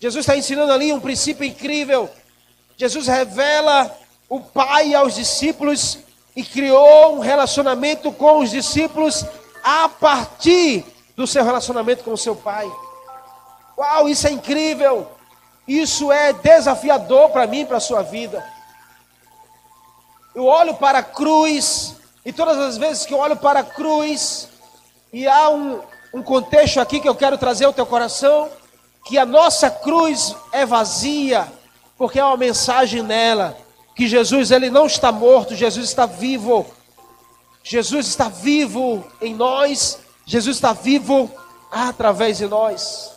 [0.00, 2.10] Jesus está ensinando ali um princípio incrível.
[2.76, 3.96] Jesus revela
[4.28, 5.98] o Pai aos discípulos
[6.34, 9.24] e criou um relacionamento com os discípulos
[9.62, 12.68] a partir do seu relacionamento com o seu Pai.
[13.76, 15.16] Uau, isso é incrível!
[15.66, 18.44] Isso é desafiador para mim, para a sua vida.
[20.34, 24.48] Eu olho para a cruz, e todas as vezes que eu olho para a cruz,
[25.12, 25.80] e há um,
[26.14, 28.48] um contexto aqui que eu quero trazer ao teu coração,
[29.04, 31.50] que a nossa cruz é vazia,
[31.98, 33.56] porque há uma mensagem nela,
[33.94, 36.66] que Jesus ele não está morto, Jesus está vivo.
[37.64, 41.28] Jesus está vivo em nós, Jesus está vivo
[41.72, 43.15] através de nós.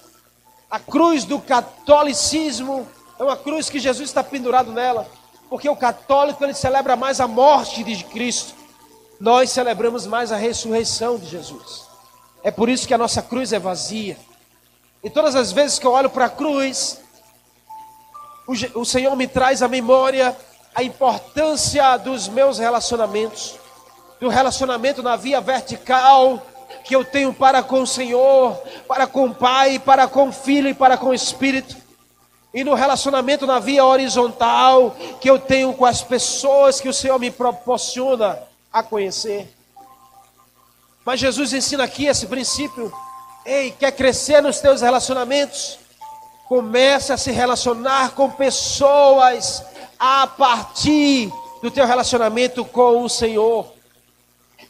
[0.69, 5.07] A cruz do catolicismo é uma cruz que Jesus está pendurado nela
[5.49, 8.53] porque o católico ele celebra mais a morte de Cristo.
[9.19, 11.87] Nós celebramos mais a ressurreição de Jesus.
[12.43, 14.15] É por isso que a nossa cruz é vazia.
[15.03, 17.01] E todas as vezes que eu olho para a cruz,
[18.75, 20.37] o, Senhor me traz à memória
[20.73, 23.55] a importância dos meus relacionamentos,
[24.19, 26.41] do relacionamento na via vertical
[26.89, 30.67] que eu tenho para com o Senhor, para com o Pai, para com o Filho
[30.69, 31.77] e para com o Espírito
[32.51, 37.19] e no relacionamento na via horizontal que eu tenho com as pessoas que o Senhor
[37.19, 38.39] me proporciona
[38.73, 39.53] a conhecer.
[41.05, 42.91] Mas Jesus ensina aqui esse princípio.
[43.45, 45.77] Ei, quer crescer nos teus relacionamentos?
[46.47, 49.63] Comece a se relacionar com pessoas
[49.99, 53.71] a partir do teu relacionamento com o Senhor.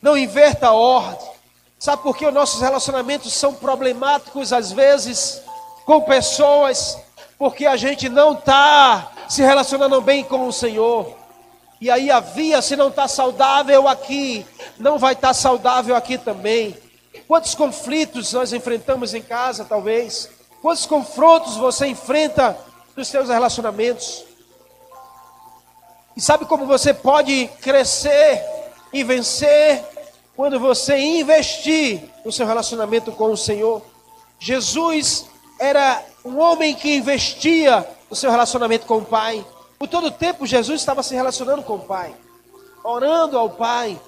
[0.02, 1.39] Não inverta a ordem.
[1.80, 5.42] Sabe por que os nossos relacionamentos são problemáticos às vezes
[5.86, 6.98] com pessoas
[7.38, 11.16] porque a gente não está se relacionando bem com o Senhor.
[11.80, 14.46] E aí a via, se não está saudável aqui,
[14.78, 16.78] não vai estar tá saudável aqui também.
[17.26, 20.30] Quantos conflitos nós enfrentamos em casa, talvez?
[20.62, 22.58] Quantos confrontos você enfrenta
[22.94, 24.26] nos seus relacionamentos?
[26.18, 28.44] E sabe como você pode crescer
[28.92, 29.82] e vencer
[30.40, 33.82] quando você investir no seu relacionamento com o Senhor?
[34.40, 35.26] Jesus
[35.60, 39.46] era um homem que investia no seu relacionamento com o Pai.
[39.78, 42.16] Por todo o tempo, Jesus estava se relacionando com o Pai,
[42.86, 44.00] orando ao Pai,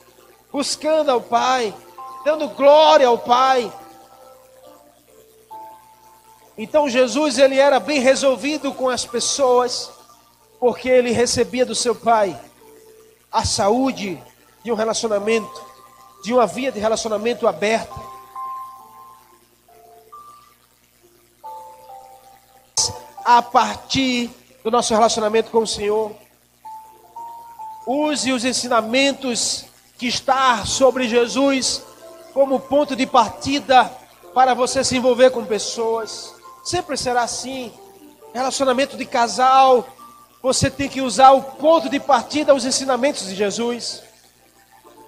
[0.50, 1.76] buscando ao Pai,
[2.24, 3.70] dando glória ao Pai.
[6.58, 9.91] Então Jesus ele era bem resolvido com as pessoas,
[10.62, 12.39] porque ele recebia do seu Pai
[13.30, 14.17] a saúde
[14.63, 15.71] de um relacionamento,
[16.24, 18.12] de uma via de relacionamento aberta.
[23.24, 24.30] a partir
[24.64, 26.12] do nosso relacionamento com o Senhor.
[27.86, 29.66] Use os ensinamentos
[29.98, 31.84] que está sobre Jesus
[32.34, 33.92] como ponto de partida
[34.34, 36.34] para você se envolver com pessoas.
[36.64, 37.72] Sempre será assim.
[38.34, 39.86] Relacionamento de casal,
[40.42, 44.04] você tem que usar o ponto de partida os ensinamentos de Jesus.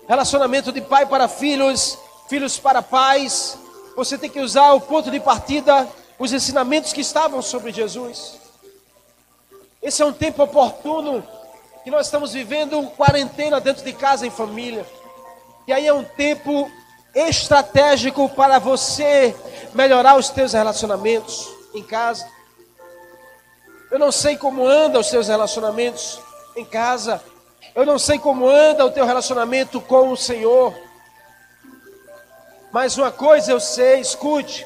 [0.08, 3.58] Relacionamento de pai para filhos, filhos para pais,
[3.96, 5.88] você tem que usar o ponto de partida
[6.24, 8.40] os ensinamentos que estavam sobre Jesus.
[9.82, 11.22] Esse é um tempo oportuno
[11.84, 14.86] que nós estamos vivendo quarentena dentro de casa em família.
[15.68, 16.72] E aí é um tempo
[17.14, 19.36] estratégico para você
[19.74, 22.26] melhorar os teus relacionamentos em casa.
[23.92, 26.20] Eu não sei como anda os teus relacionamentos
[26.56, 27.22] em casa.
[27.76, 30.74] Eu não sei como anda o teu relacionamento com o Senhor.
[32.72, 34.66] Mas uma coisa eu sei, escute.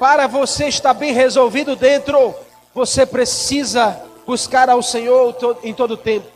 [0.00, 2.34] Para você estar bem resolvido dentro,
[2.74, 6.26] você precisa buscar ao Senhor em todo tempo.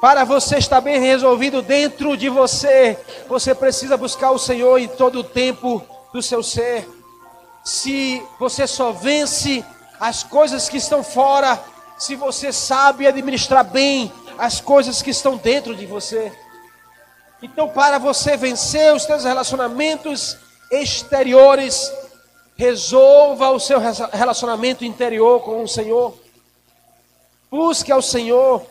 [0.00, 2.96] Para você estar bem resolvido dentro de você,
[3.28, 6.88] você precisa buscar o Senhor em todo o tempo do seu ser.
[7.64, 9.64] Se você só vence
[9.98, 11.60] as coisas que estão fora,
[11.98, 16.32] se você sabe administrar bem as coisas que estão dentro de você.
[17.42, 20.36] Então, para você vencer os seus relacionamentos
[20.70, 21.90] exteriores,
[22.58, 26.12] Resolva o seu relacionamento interior com o Senhor.
[27.48, 28.66] Busque ao Senhor.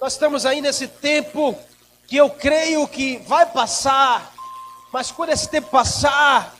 [0.00, 1.58] Nós estamos aí nesse tempo
[2.06, 4.32] que eu creio que vai passar,
[4.92, 6.54] mas quando esse tempo passar,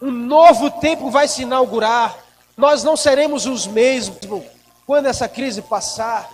[0.00, 2.18] um novo tempo vai se inaugurar.
[2.56, 4.18] Nós não seremos os mesmos
[4.84, 6.28] quando essa crise passar.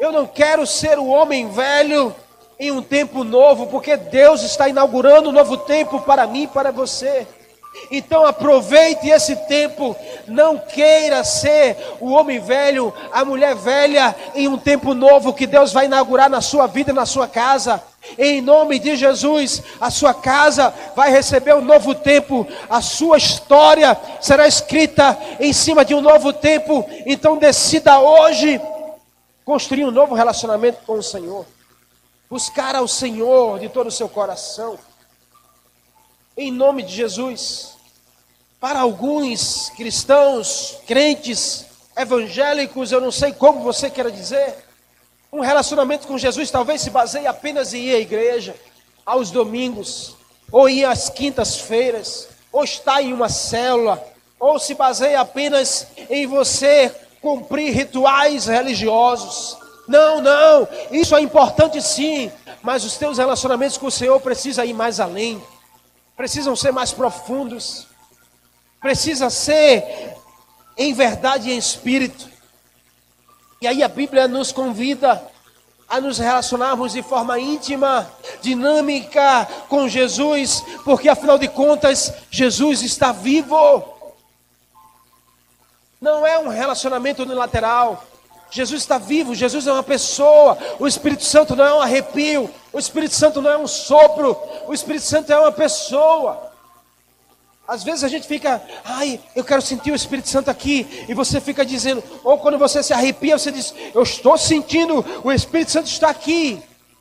[0.00, 2.16] Eu não quero ser o homem velho
[2.58, 6.70] em um tempo novo, porque Deus está inaugurando um novo tempo para mim e para
[6.70, 7.26] você.
[7.90, 9.94] Então aproveite esse tempo,
[10.26, 15.70] não queira ser o homem velho, a mulher velha em um tempo novo que Deus
[15.70, 17.82] vai inaugurar na sua vida, na sua casa.
[18.16, 23.94] Em nome de Jesus, a sua casa vai receber um novo tempo, a sua história
[24.18, 26.88] será escrita em cima de um novo tempo.
[27.04, 28.58] Então decida hoje
[29.50, 31.44] construir um novo relacionamento com o Senhor,
[32.30, 34.78] buscar ao Senhor de todo o seu coração.
[36.36, 37.74] Em nome de Jesus.
[38.60, 44.54] Para alguns cristãos, crentes, evangélicos, eu não sei como você quer dizer,
[45.32, 48.54] um relacionamento com Jesus talvez se baseie apenas em ir à igreja,
[49.04, 50.14] aos domingos,
[50.52, 54.00] ou ir às quintas-feiras, ou estar em uma célula,
[54.38, 59.58] ou se baseia apenas em você cumprir rituais religiosos.
[59.86, 62.30] Não, não, isso é importante sim,
[62.62, 65.42] mas os teus relacionamentos com o Senhor precisam ir mais além,
[66.16, 67.88] precisam ser mais profundos,
[68.80, 70.14] precisa ser
[70.76, 72.28] em verdade e em espírito.
[73.60, 75.22] E aí a Bíblia nos convida
[75.88, 78.08] a nos relacionarmos de forma íntima,
[78.40, 83.99] dinâmica com Jesus, porque afinal de contas, Jesus está vivo.
[86.00, 88.02] Não é um relacionamento unilateral.
[88.50, 90.56] Jesus está vivo, Jesus é uma pessoa.
[90.78, 94.36] O Espírito Santo não é um arrepio, o Espírito Santo não é um sopro,
[94.66, 96.50] o Espírito Santo é uma pessoa.
[97.68, 101.40] Às vezes a gente fica, ai, eu quero sentir o Espírito Santo aqui, e você
[101.40, 105.86] fica dizendo, ou quando você se arrepia, você diz, eu estou sentindo, o Espírito Santo
[105.86, 106.60] está aqui.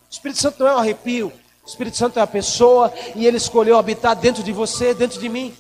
[0.10, 1.34] O Espírito Santo não é um arrepio,
[1.66, 5.30] o Espírito Santo é a pessoa, e ele escolheu habitar dentro de você, dentro de
[5.30, 5.56] mim.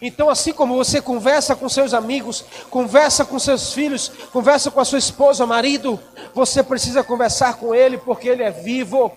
[0.00, 4.84] Então, assim como você conversa com seus amigos, conversa com seus filhos, conversa com a
[4.84, 5.98] sua esposa, marido,
[6.34, 9.10] você precisa conversar com ele, porque ele é vivo.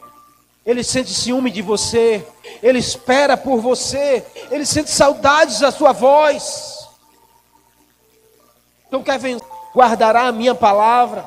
[0.66, 2.26] Ele sente ciúme de você,
[2.62, 6.88] ele espera por você, ele sente saudades da sua voz.
[8.88, 9.40] Então, Kevin,
[9.74, 11.26] guardará a minha palavra,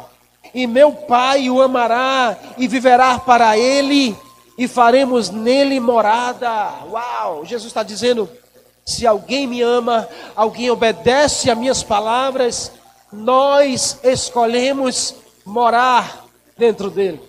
[0.54, 4.16] e meu Pai o amará, e viverá para ele,
[4.56, 6.50] e faremos nele morada.
[6.90, 7.44] Uau!
[7.44, 8.28] Jesus está dizendo:
[8.84, 12.72] se alguém me ama, alguém obedece a minhas palavras,
[13.12, 15.14] nós escolhemos
[15.44, 16.26] morar
[16.56, 17.20] dentro dele.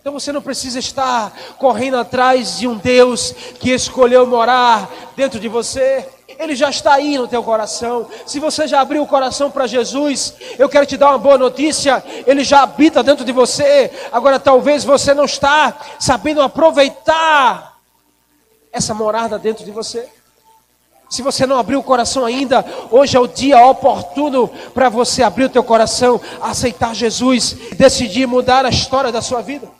[0.00, 5.48] Então você não precisa estar correndo atrás de um Deus que escolheu morar dentro de
[5.48, 6.08] você.
[6.38, 8.08] Ele já está aí no teu coração.
[8.24, 12.02] Se você já abriu o coração para Jesus, eu quero te dar uma boa notícia.
[12.26, 13.90] Ele já habita dentro de você.
[14.12, 17.76] Agora talvez você não está sabendo aproveitar
[18.72, 20.08] essa morada dentro de você.
[21.08, 25.44] Se você não abriu o coração ainda, hoje é o dia oportuno para você abrir
[25.44, 29.70] o teu coração, aceitar Jesus decidir mudar a história da sua vida.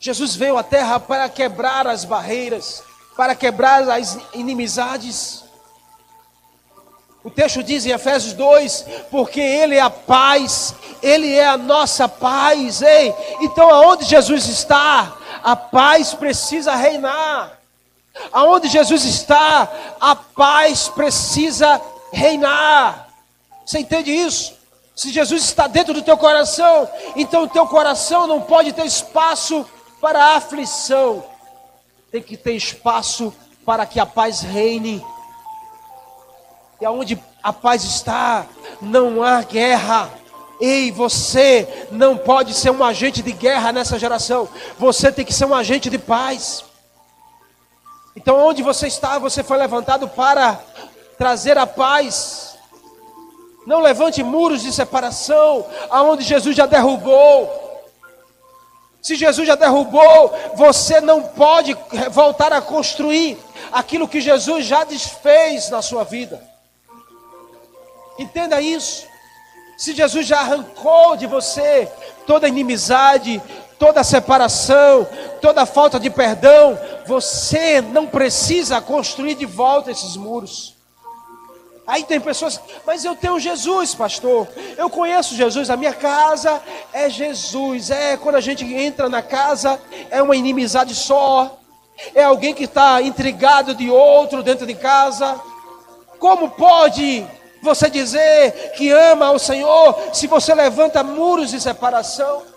[0.00, 2.82] Jesus veio à terra para quebrar as barreiras,
[3.16, 5.44] para quebrar as inimizades.
[7.22, 12.08] O texto diz em Efésios 2: porque Ele é a paz, Ele é a nossa
[12.08, 12.82] paz.
[12.82, 17.63] Ei, então aonde Jesus está, a paz precisa reinar.
[18.32, 19.68] Aonde Jesus está,
[20.00, 21.80] a paz precisa
[22.12, 23.08] reinar.
[23.64, 24.54] Você entende isso?
[24.94, 29.66] Se Jesus está dentro do teu coração, então o teu coração não pode ter espaço
[30.00, 31.24] para a aflição,
[32.12, 33.34] tem que ter espaço
[33.64, 35.04] para que a paz reine.
[36.80, 38.46] E aonde a paz está,
[38.80, 40.10] não há guerra.
[40.60, 44.48] Ei, você não pode ser um agente de guerra nessa geração.
[44.78, 46.64] Você tem que ser um agente de paz.
[48.16, 50.60] Então, onde você está, você foi levantado para
[51.18, 52.56] trazer a paz.
[53.66, 57.64] Não levante muros de separação, aonde Jesus já derrubou.
[59.02, 61.76] Se Jesus já derrubou, você não pode
[62.10, 63.38] voltar a construir
[63.72, 66.42] aquilo que Jesus já desfez na sua vida.
[68.18, 69.06] Entenda isso.
[69.76, 71.90] Se Jesus já arrancou de você
[72.26, 73.42] toda inimizade,
[73.78, 75.06] toda separação,
[75.44, 80.74] toda falta de perdão, você não precisa construir de volta esses muros.
[81.86, 84.48] Aí tem pessoas, mas eu tenho Jesus, pastor.
[84.78, 85.68] Eu conheço Jesus.
[85.68, 86.62] A minha casa
[86.94, 87.90] é Jesus.
[87.90, 89.78] É quando a gente entra na casa,
[90.10, 91.58] é uma inimizade só.
[92.14, 95.38] É alguém que está intrigado de outro dentro de casa.
[96.18, 97.22] Como pode
[97.60, 102.53] você dizer que ama o Senhor se você levanta muros de separação?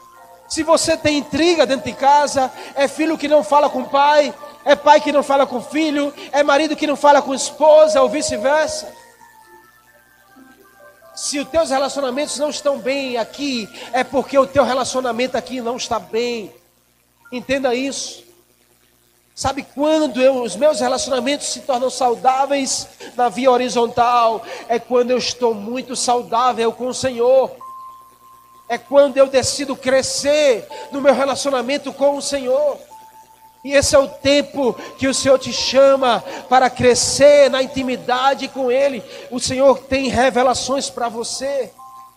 [0.47, 4.33] Se você tem intriga dentro de casa, é filho que não fala com pai,
[4.63, 8.09] é pai que não fala com filho, é marido que não fala com esposa, ou
[8.09, 8.93] vice-versa.
[11.15, 15.75] Se os teus relacionamentos não estão bem aqui, é porque o teu relacionamento aqui não
[15.75, 16.53] está bem.
[17.31, 18.23] Entenda isso.
[19.33, 24.43] Sabe quando eu, os meus relacionamentos se tornam saudáveis na via horizontal?
[24.67, 27.55] É quando eu estou muito saudável com o Senhor.
[28.70, 32.78] É quando eu decido crescer no meu relacionamento com o Senhor.
[33.63, 38.72] E esse é o tempo que o Senhor te chama para crescer na intimidade com
[38.72, 39.03] Ele.
[39.32, 41.72] O Senhor tem revelações para você.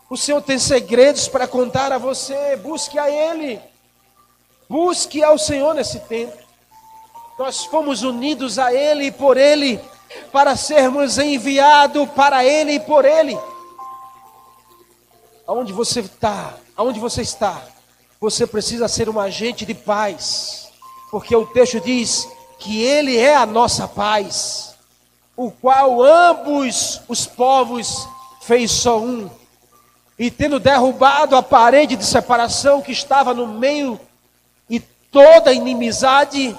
[0.09, 2.57] O Senhor tem segredos para contar a você.
[2.57, 3.61] Busque a Ele.
[4.69, 6.37] Busque ao Senhor nesse tempo.
[7.39, 9.81] Nós fomos unidos a Ele e por Ele,
[10.31, 13.37] para sermos enviados para Ele e por Ele.
[15.51, 17.61] Aonde você está, aonde você está,
[18.21, 20.69] você precisa ser um agente de paz,
[21.11, 22.29] porque o texto diz
[22.61, 24.77] que Ele é a nossa paz,
[25.37, 28.07] o qual ambos os povos
[28.43, 29.29] fez só um,
[30.17, 33.99] e tendo derrubado a parede de separação que estava no meio
[34.69, 36.57] e toda inimizade,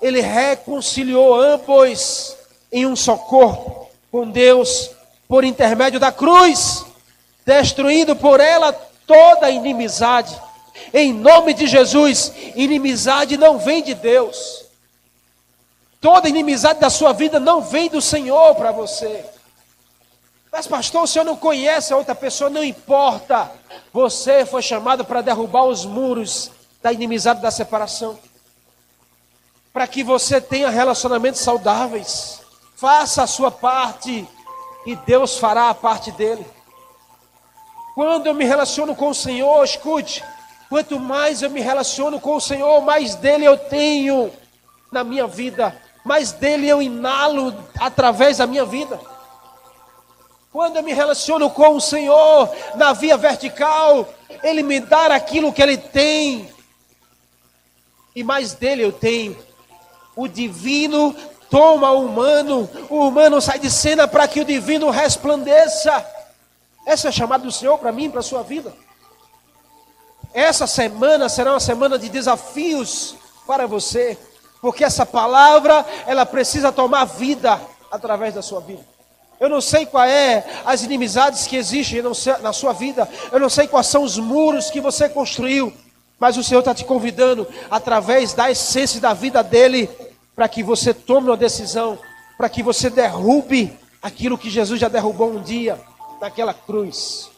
[0.00, 2.34] ele reconciliou ambos
[2.72, 4.92] em um só corpo com Deus
[5.28, 6.86] por intermédio da cruz,
[7.50, 8.72] destruindo por ela
[9.04, 10.40] toda inimizade.
[10.94, 14.66] Em nome de Jesus, inimizade não vem de Deus.
[16.00, 19.24] Toda inimizade da sua vida não vem do Senhor para você.
[20.52, 23.50] Mas, pastor, o senhor não conhece a outra pessoa, não importa.
[23.92, 28.18] Você foi chamado para derrubar os muros da inimizade da separação
[29.72, 32.40] para que você tenha relacionamentos saudáveis.
[32.74, 34.26] Faça a sua parte
[34.84, 36.44] e Deus fará a parte dele.
[38.00, 40.24] Quando eu me relaciono com o Senhor, escute,
[40.70, 44.32] quanto mais eu me relaciono com o Senhor, mais dele eu tenho
[44.90, 48.98] na minha vida, mais dele eu inalo através da minha vida.
[50.50, 54.08] Quando eu me relaciono com o Senhor na via vertical,
[54.42, 56.50] Ele me dá aquilo que Ele tem,
[58.16, 59.36] e mais dele eu tenho
[60.16, 61.14] o divino
[61.50, 66.19] toma o humano, o humano sai de cena para que o divino resplandeça.
[66.90, 68.74] Essa é a chamada do Senhor para mim, para a sua vida.
[70.34, 73.14] Essa semana será uma semana de desafios
[73.46, 74.18] para você,
[74.60, 77.60] porque essa palavra, ela precisa tomar vida
[77.92, 78.84] através da sua vida.
[79.38, 82.02] Eu não sei qual é as inimizades que existem
[82.42, 83.08] na sua vida.
[83.30, 85.72] Eu não sei quais são os muros que você construiu.
[86.18, 89.88] Mas o Senhor está te convidando, através da essência da vida dele,
[90.34, 91.96] para que você tome uma decisão,
[92.36, 95.78] para que você derrube aquilo que Jesus já derrubou um dia
[96.20, 97.30] naquela cruz.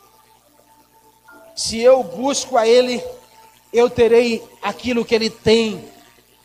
[1.54, 3.02] Se eu busco a Ele,
[3.72, 5.84] eu terei aquilo que Ele tem.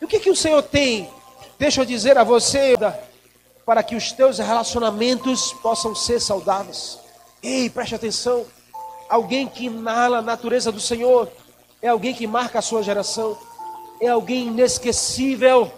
[0.00, 1.10] E o que, que o Senhor tem?
[1.58, 2.74] Deixa eu dizer a você,
[3.66, 6.98] para que os teus relacionamentos possam ser saudáveis.
[7.42, 8.46] Ei, preste atenção.
[9.08, 11.28] Alguém que inala a natureza do Senhor
[11.80, 13.38] é alguém que marca a sua geração,
[14.00, 15.72] é alguém inesquecível,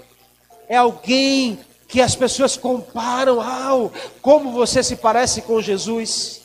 [0.69, 3.93] é alguém que as pessoas comparam, ao
[4.23, 6.41] como você se parece com Jesus.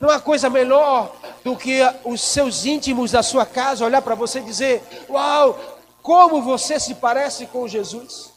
[0.00, 4.38] Não há coisa melhor do que os seus íntimos da sua casa olhar para você
[4.38, 5.58] e dizer: Uau,
[6.02, 8.32] como você se parece com Jesus.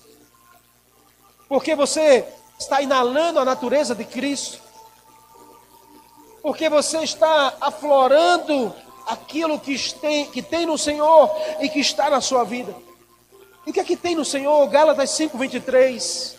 [1.47, 2.25] Porque você
[2.59, 4.61] está inalando a natureza de Cristo.
[6.41, 8.75] Porque você está aflorando
[9.07, 12.75] aquilo que tem, que tem no Senhor e que está na sua vida.
[13.65, 14.67] E o que é que tem no Senhor?
[14.67, 16.35] Gálatas 5:23.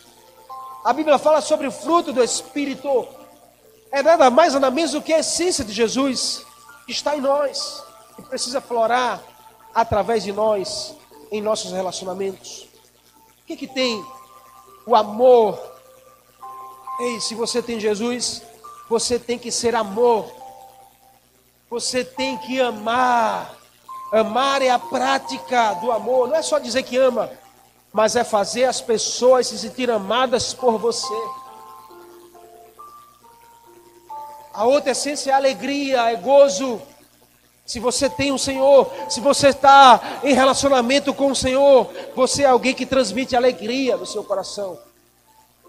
[0.83, 3.07] A Bíblia fala sobre o fruto do Espírito.
[3.91, 6.45] É nada mais nada menos do que a essência de Jesus
[6.85, 7.83] que está em nós
[8.17, 9.21] e precisa florar
[9.73, 10.95] através de nós
[11.31, 12.67] em nossos relacionamentos.
[13.41, 14.03] O que é que tem?
[14.85, 15.59] O amor.
[16.99, 18.41] Ei, se você tem Jesus,
[18.89, 20.31] você tem que ser amor
[21.75, 23.53] você tem que amar.
[24.11, 26.27] Amar é a prática do amor.
[26.29, 27.29] Não é só dizer que ama,
[27.91, 31.13] mas é fazer as pessoas se sentir amadas por você.
[34.55, 36.81] A outra essência é alegria, é gozo.
[37.65, 42.43] Se você tem o um Senhor, se você está em relacionamento com o Senhor, você
[42.43, 44.79] é alguém que transmite alegria no seu coração.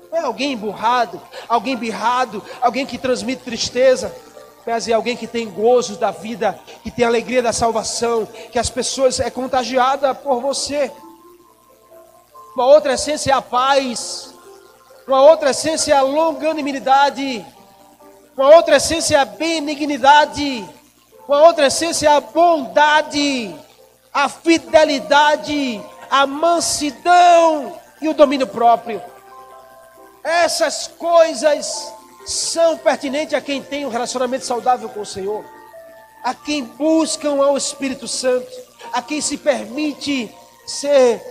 [0.09, 4.15] Não é alguém emburrado, alguém birrado, alguém que transmite tristeza.
[4.65, 9.19] Pese alguém que tem gozo da vida, que tem alegria da salvação, que as pessoas
[9.19, 10.93] é contagiada por você.
[12.55, 14.33] Uma outra essência é a paz.
[15.09, 17.45] Uma outra essência é a longanimidade.
[18.37, 20.69] Uma outra essência é a benignidade.
[21.27, 23.55] Uma outra essência é a bondade,
[24.13, 29.03] a fidelidade, a mansidão e o domínio próprio.
[30.23, 31.91] Essas coisas
[32.27, 35.43] são pertinentes a quem tem um relacionamento saudável com o Senhor,
[36.23, 38.53] a quem buscam ao Espírito Santo,
[38.93, 40.31] a quem se permite
[40.67, 41.23] ser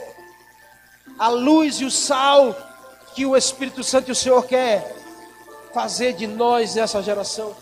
[1.19, 2.55] a luz e o sal
[3.13, 5.04] que o Espírito Santo e o Senhor quer
[5.75, 7.53] fazer de nós nessa geração.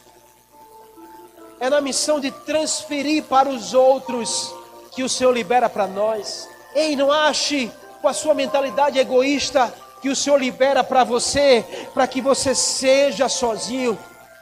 [1.59, 4.53] é na missão de transferir para os outros
[4.91, 6.47] que o Senhor libera para nós.
[6.75, 12.05] Ei, não ache com a sua mentalidade egoísta que o Senhor libera para você, para
[12.05, 13.97] que você seja sozinho.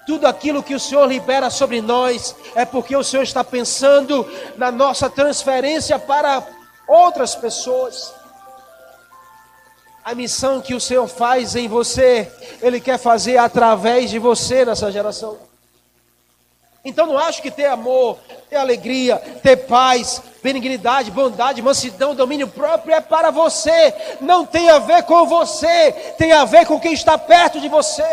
[0.06, 4.70] Tudo aquilo que o Senhor libera sobre nós é porque o Senhor está pensando na
[4.70, 6.46] nossa transferência para
[6.88, 8.21] outras pessoas.
[10.04, 12.32] A missão que o Senhor faz em você,
[12.62, 15.38] Ele quer fazer através de você nessa geração.
[16.84, 18.18] Então não acho que ter amor,
[18.50, 23.94] ter alegria, ter paz, benignidade, bondade, mansidão, domínio próprio é para você.
[24.20, 28.04] Não tem a ver com você, tem a ver com quem está perto de você.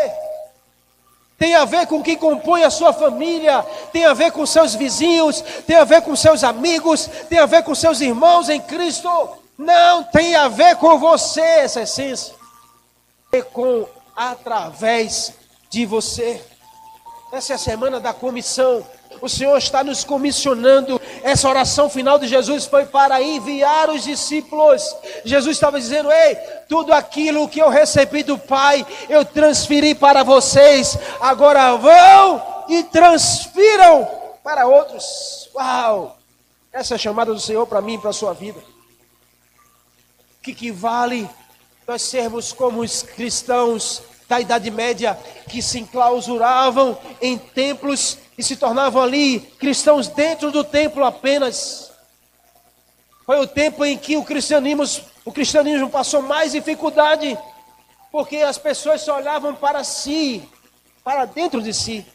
[1.39, 5.41] Tem a ver com quem compõe a sua família, tem a ver com seus vizinhos,
[5.65, 9.09] tem a ver com seus amigos, tem a ver com seus irmãos em Cristo.
[9.59, 12.33] Não tem a ver com você essa essência.
[13.29, 13.85] É com
[14.15, 15.33] através
[15.69, 16.41] de você.
[17.33, 18.87] Essa é a semana da comissão.
[19.21, 20.99] O Senhor está nos comissionando.
[21.23, 24.95] Essa oração final de Jesus foi para enviar os discípulos.
[25.25, 26.35] Jesus estava dizendo: Ei,
[26.69, 30.97] tudo aquilo que eu recebi do Pai, eu transferi para vocês.
[31.19, 34.07] Agora vão e transfiram
[34.41, 35.49] para outros.
[35.53, 36.17] Uau!
[36.71, 38.78] Essa é a chamada do Senhor para mim e para a sua vida.
[40.41, 41.29] Que, que vale
[41.87, 45.17] nós sermos como os cristãos da Idade Média
[45.49, 51.91] que se enclausuravam em templos e se tornavam ali cristãos dentro do templo apenas.
[53.25, 54.83] Foi o tempo em que o cristianismo,
[55.25, 57.37] o cristianismo passou mais dificuldade,
[58.11, 60.47] porque as pessoas só olhavam para si,
[61.03, 62.05] para dentro de si.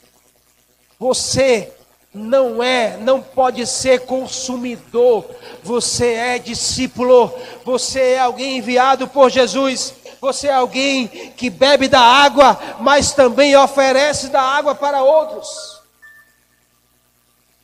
[0.99, 1.73] Você
[2.15, 5.29] não é, não pode ser consumidor,
[5.63, 7.33] você é discípulo,
[7.65, 9.95] você é alguém enviado por Jesus
[10.25, 15.83] você é alguém que bebe da água, mas também oferece da água para outros.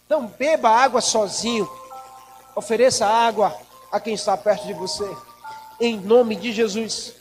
[0.06, 1.66] Não beba água sozinho.
[2.54, 3.56] Ofereça água
[3.90, 5.10] a quem está perto de você.
[5.80, 7.14] Em nome de Jesus.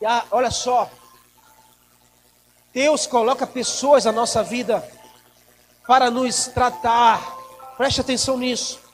[0.00, 0.88] E, ah, olha só.
[2.72, 4.88] Deus coloca pessoas na nossa vida
[5.86, 7.36] para nos tratar.
[7.76, 8.84] Preste atenção nisso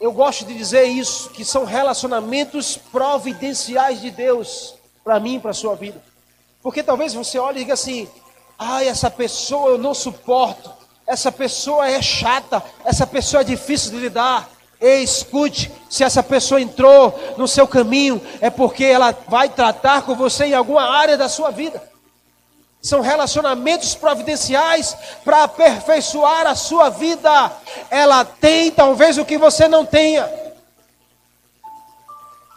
[0.00, 5.50] eu gosto de dizer isso, que são relacionamentos providenciais de Deus para mim e para
[5.50, 6.02] a sua vida.
[6.62, 8.08] Porque talvez você olhe e diga assim:
[8.58, 10.72] ai, essa pessoa eu não suporto,
[11.06, 14.48] essa pessoa é chata, essa pessoa é difícil de lidar.
[14.80, 20.14] Ei, escute, se essa pessoa entrou no seu caminho, é porque ela vai tratar com
[20.14, 21.89] você em alguma área da sua vida.
[22.80, 27.52] São relacionamentos providenciais para aperfeiçoar a sua vida.
[27.90, 30.28] Ela tem talvez o que você não tenha.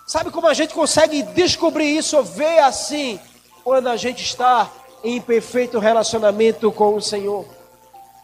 [0.07, 3.19] Sabe como a gente consegue descobrir isso ver assim?
[3.63, 4.69] Quando a gente está
[5.03, 7.45] em perfeito relacionamento com o Senhor.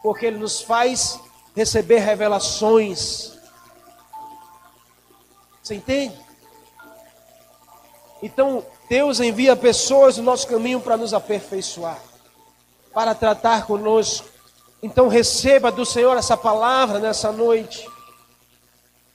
[0.02, 1.20] Porque Ele nos faz
[1.54, 3.32] receber revelações.
[5.62, 6.18] Você entende?
[8.22, 11.96] Então, Deus envia pessoas no nosso caminho para nos aperfeiçoar,
[12.92, 14.26] para tratar conosco.
[14.82, 17.88] Então receba do Senhor essa palavra nessa noite.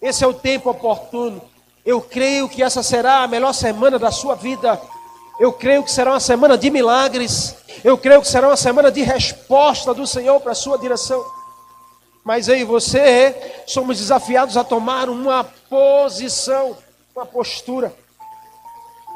[0.01, 1.41] Esse é o tempo oportuno.
[1.85, 4.79] Eu creio que essa será a melhor semana da sua vida.
[5.37, 7.53] Eu creio que será uma semana de milagres.
[7.83, 11.21] Eu creio que será uma semana de resposta do Senhor para a sua direção.
[12.23, 16.77] Mas eu e você somos desafiados a tomar uma posição,
[17.13, 17.93] uma postura.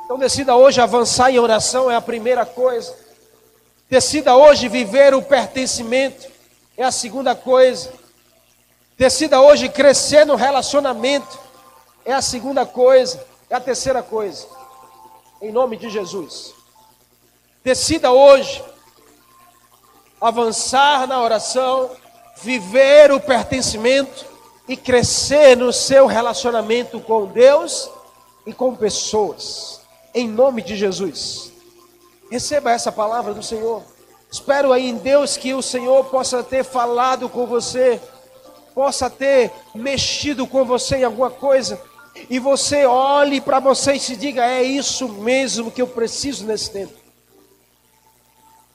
[0.10, 2.96] Então decida hoje avançar em oração, é a primeira coisa.
[3.88, 6.28] Decida hoje viver o pertencimento,
[6.76, 7.94] é a segunda coisa.
[8.98, 11.38] Decida hoje crescer no relacionamento,
[12.04, 13.24] é a segunda coisa.
[13.52, 14.48] É a terceira coisa.
[15.40, 16.56] Em nome de Jesus.
[17.64, 18.64] Decida hoje
[20.20, 21.92] avançar na oração,
[22.42, 24.26] viver o pertencimento
[24.68, 27.92] e crescer no seu relacionamento com Deus
[28.48, 29.79] e com pessoas
[30.14, 31.52] em nome de Jesus.
[32.32, 33.84] Receba essa palavra do Senhor.
[34.32, 38.00] Espero aí em Deus que o Senhor possa ter falado com você,
[38.76, 41.82] possa ter mexido com você em alguma coisa,
[42.30, 46.70] e você olhe para você e se diga: é isso mesmo que eu preciso nesse
[46.70, 46.94] tempo.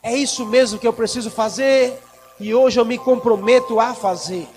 [0.03, 2.03] É isso mesmo que eu preciso fazer,
[2.41, 4.49] e hoje eu me comprometo a fazer.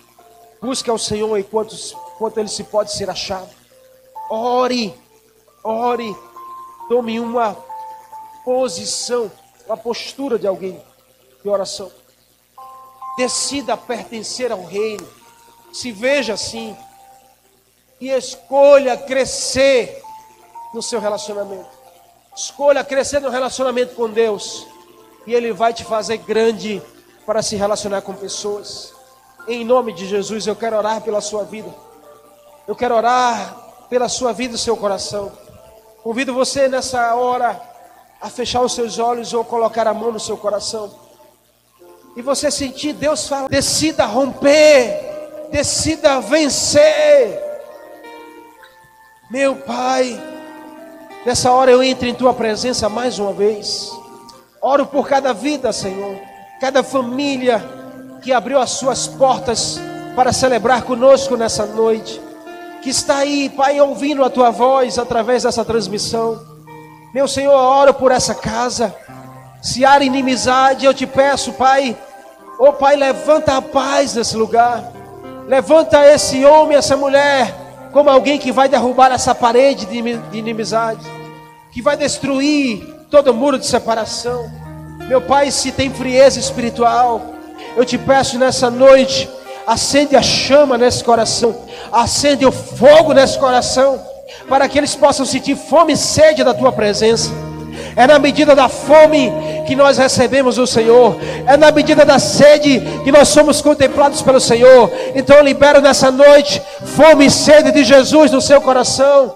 [0.59, 1.75] Busque ao Senhor enquanto,
[2.15, 3.47] enquanto Ele se pode ser achado.
[4.29, 4.93] Ore,
[5.63, 6.15] ore
[6.87, 7.55] Tome uma
[8.45, 9.31] posição,
[9.65, 10.81] uma postura de alguém
[11.43, 11.91] de oração.
[13.17, 15.07] Decida pertencer ao reino.
[15.73, 16.75] Se veja assim.
[17.99, 20.01] E escolha crescer
[20.73, 21.69] no seu relacionamento.
[22.35, 24.67] Escolha crescer no relacionamento com Deus.
[25.25, 26.81] E Ele vai te fazer grande
[27.25, 28.93] para se relacionar com pessoas.
[29.47, 31.73] Em nome de Jesus, eu quero orar pela sua vida.
[32.67, 35.31] Eu quero orar pela sua vida e seu coração.
[36.07, 37.61] Convido você nessa hora
[38.21, 40.89] a fechar os seus olhos ou colocar a mão no seu coração.
[42.15, 47.43] E você sentir Deus falar: decida romper, decida vencer.
[49.29, 50.17] Meu Pai,
[51.25, 53.91] nessa hora eu entro em tua presença mais uma vez.
[54.61, 56.17] Oro por cada vida, Senhor,
[56.61, 57.61] cada família
[58.23, 59.77] que abriu as suas portas
[60.15, 62.21] para celebrar conosco nessa noite,
[62.81, 66.39] que está aí, Pai, ouvindo a tua voz através dessa transmissão.
[67.13, 68.95] Meu Senhor, oro por essa casa.
[69.61, 71.97] Se há inimizade, eu te peço, Pai,
[72.59, 74.93] oh Pai, levanta a paz nesse lugar.
[75.47, 77.55] Levanta esse homem, essa mulher,
[77.93, 79.97] como alguém que vai derrubar essa parede de
[80.37, 81.05] inimizade,
[81.71, 84.51] que vai destruir todo muro de separação.
[85.07, 87.21] Meu Pai, se tem frieza espiritual,
[87.77, 89.29] eu te peço nessa noite,
[89.65, 91.55] acende a chama nesse coração,
[91.91, 93.99] acende o fogo nesse coração,
[94.47, 97.31] para que eles possam sentir fome e sede da tua presença.
[97.95, 99.31] É na medida da fome
[99.65, 104.39] que nós recebemos o Senhor, é na medida da sede que nós somos contemplados pelo
[104.39, 104.91] Senhor.
[105.15, 106.61] Então eu libero nessa noite
[106.95, 109.35] fome e sede de Jesus no seu coração.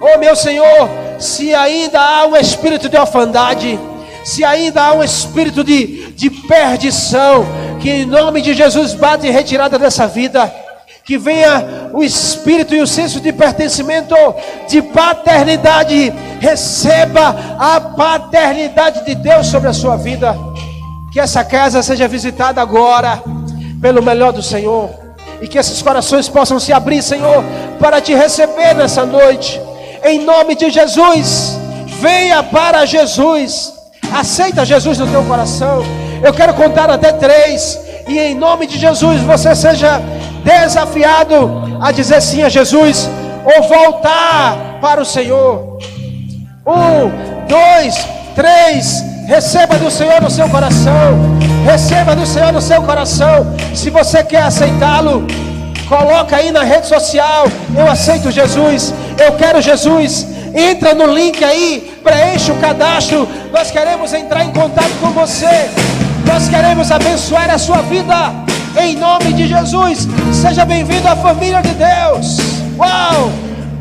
[0.00, 0.88] Oh meu Senhor,
[1.18, 3.78] se ainda há um espírito de orfandade,
[4.24, 7.46] se ainda há um espírito de, de perdição,
[7.80, 10.52] que em nome de Jesus bate retirada dessa vida,
[11.04, 14.14] que venha o espírito e o senso de pertencimento,
[14.68, 20.36] de paternidade, receba a paternidade de Deus sobre a sua vida,
[21.12, 23.22] que essa casa seja visitada agora
[23.80, 24.90] pelo melhor do Senhor,
[25.40, 27.44] e que esses corações possam se abrir, Senhor,
[27.80, 29.60] para te receber nessa noite,
[30.04, 31.58] em nome de Jesus,
[32.00, 33.72] venha para Jesus.
[34.12, 35.84] Aceita Jesus no teu coração.
[36.22, 37.78] Eu quero contar até três.
[38.08, 40.02] E em nome de Jesus você seja
[40.44, 43.08] desafiado a dizer sim a Jesus
[43.44, 45.78] ou voltar para o Senhor.
[46.66, 49.02] Um, dois, três.
[49.26, 51.38] Receba do Senhor no seu coração.
[51.64, 53.54] Receba do Senhor no seu coração.
[53.74, 55.26] Se você quer aceitá-lo,
[55.88, 57.46] coloca aí na rede social.
[57.76, 58.92] Eu aceito Jesus.
[59.18, 60.26] Eu quero Jesus.
[60.54, 63.26] Entra no link aí, preencha o cadastro.
[63.52, 65.70] Nós queremos entrar em contato com você.
[66.26, 68.32] Nós queremos abençoar a sua vida.
[68.76, 70.08] Em nome de Jesus.
[70.32, 72.38] Seja bem-vindo à família de Deus.
[72.78, 73.30] Uau!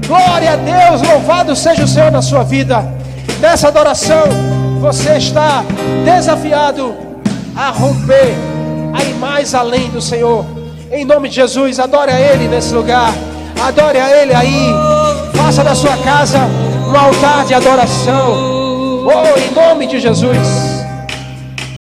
[0.08, 1.02] Glória a Deus.
[1.08, 2.86] Louvado seja o Senhor na sua vida.
[3.40, 4.24] Nessa adoração,
[4.80, 5.64] você está
[6.04, 6.94] desafiado
[7.56, 8.36] a romper,
[8.94, 10.46] a ir mais além do Senhor.
[10.92, 13.14] Em nome de Jesus, adore a Ele nesse lugar.
[13.66, 14.68] Adore a Ele aí.
[15.34, 16.40] Faça da sua casa
[16.88, 18.34] um altar de adoração.
[19.06, 20.81] Oh, em nome de Jesus.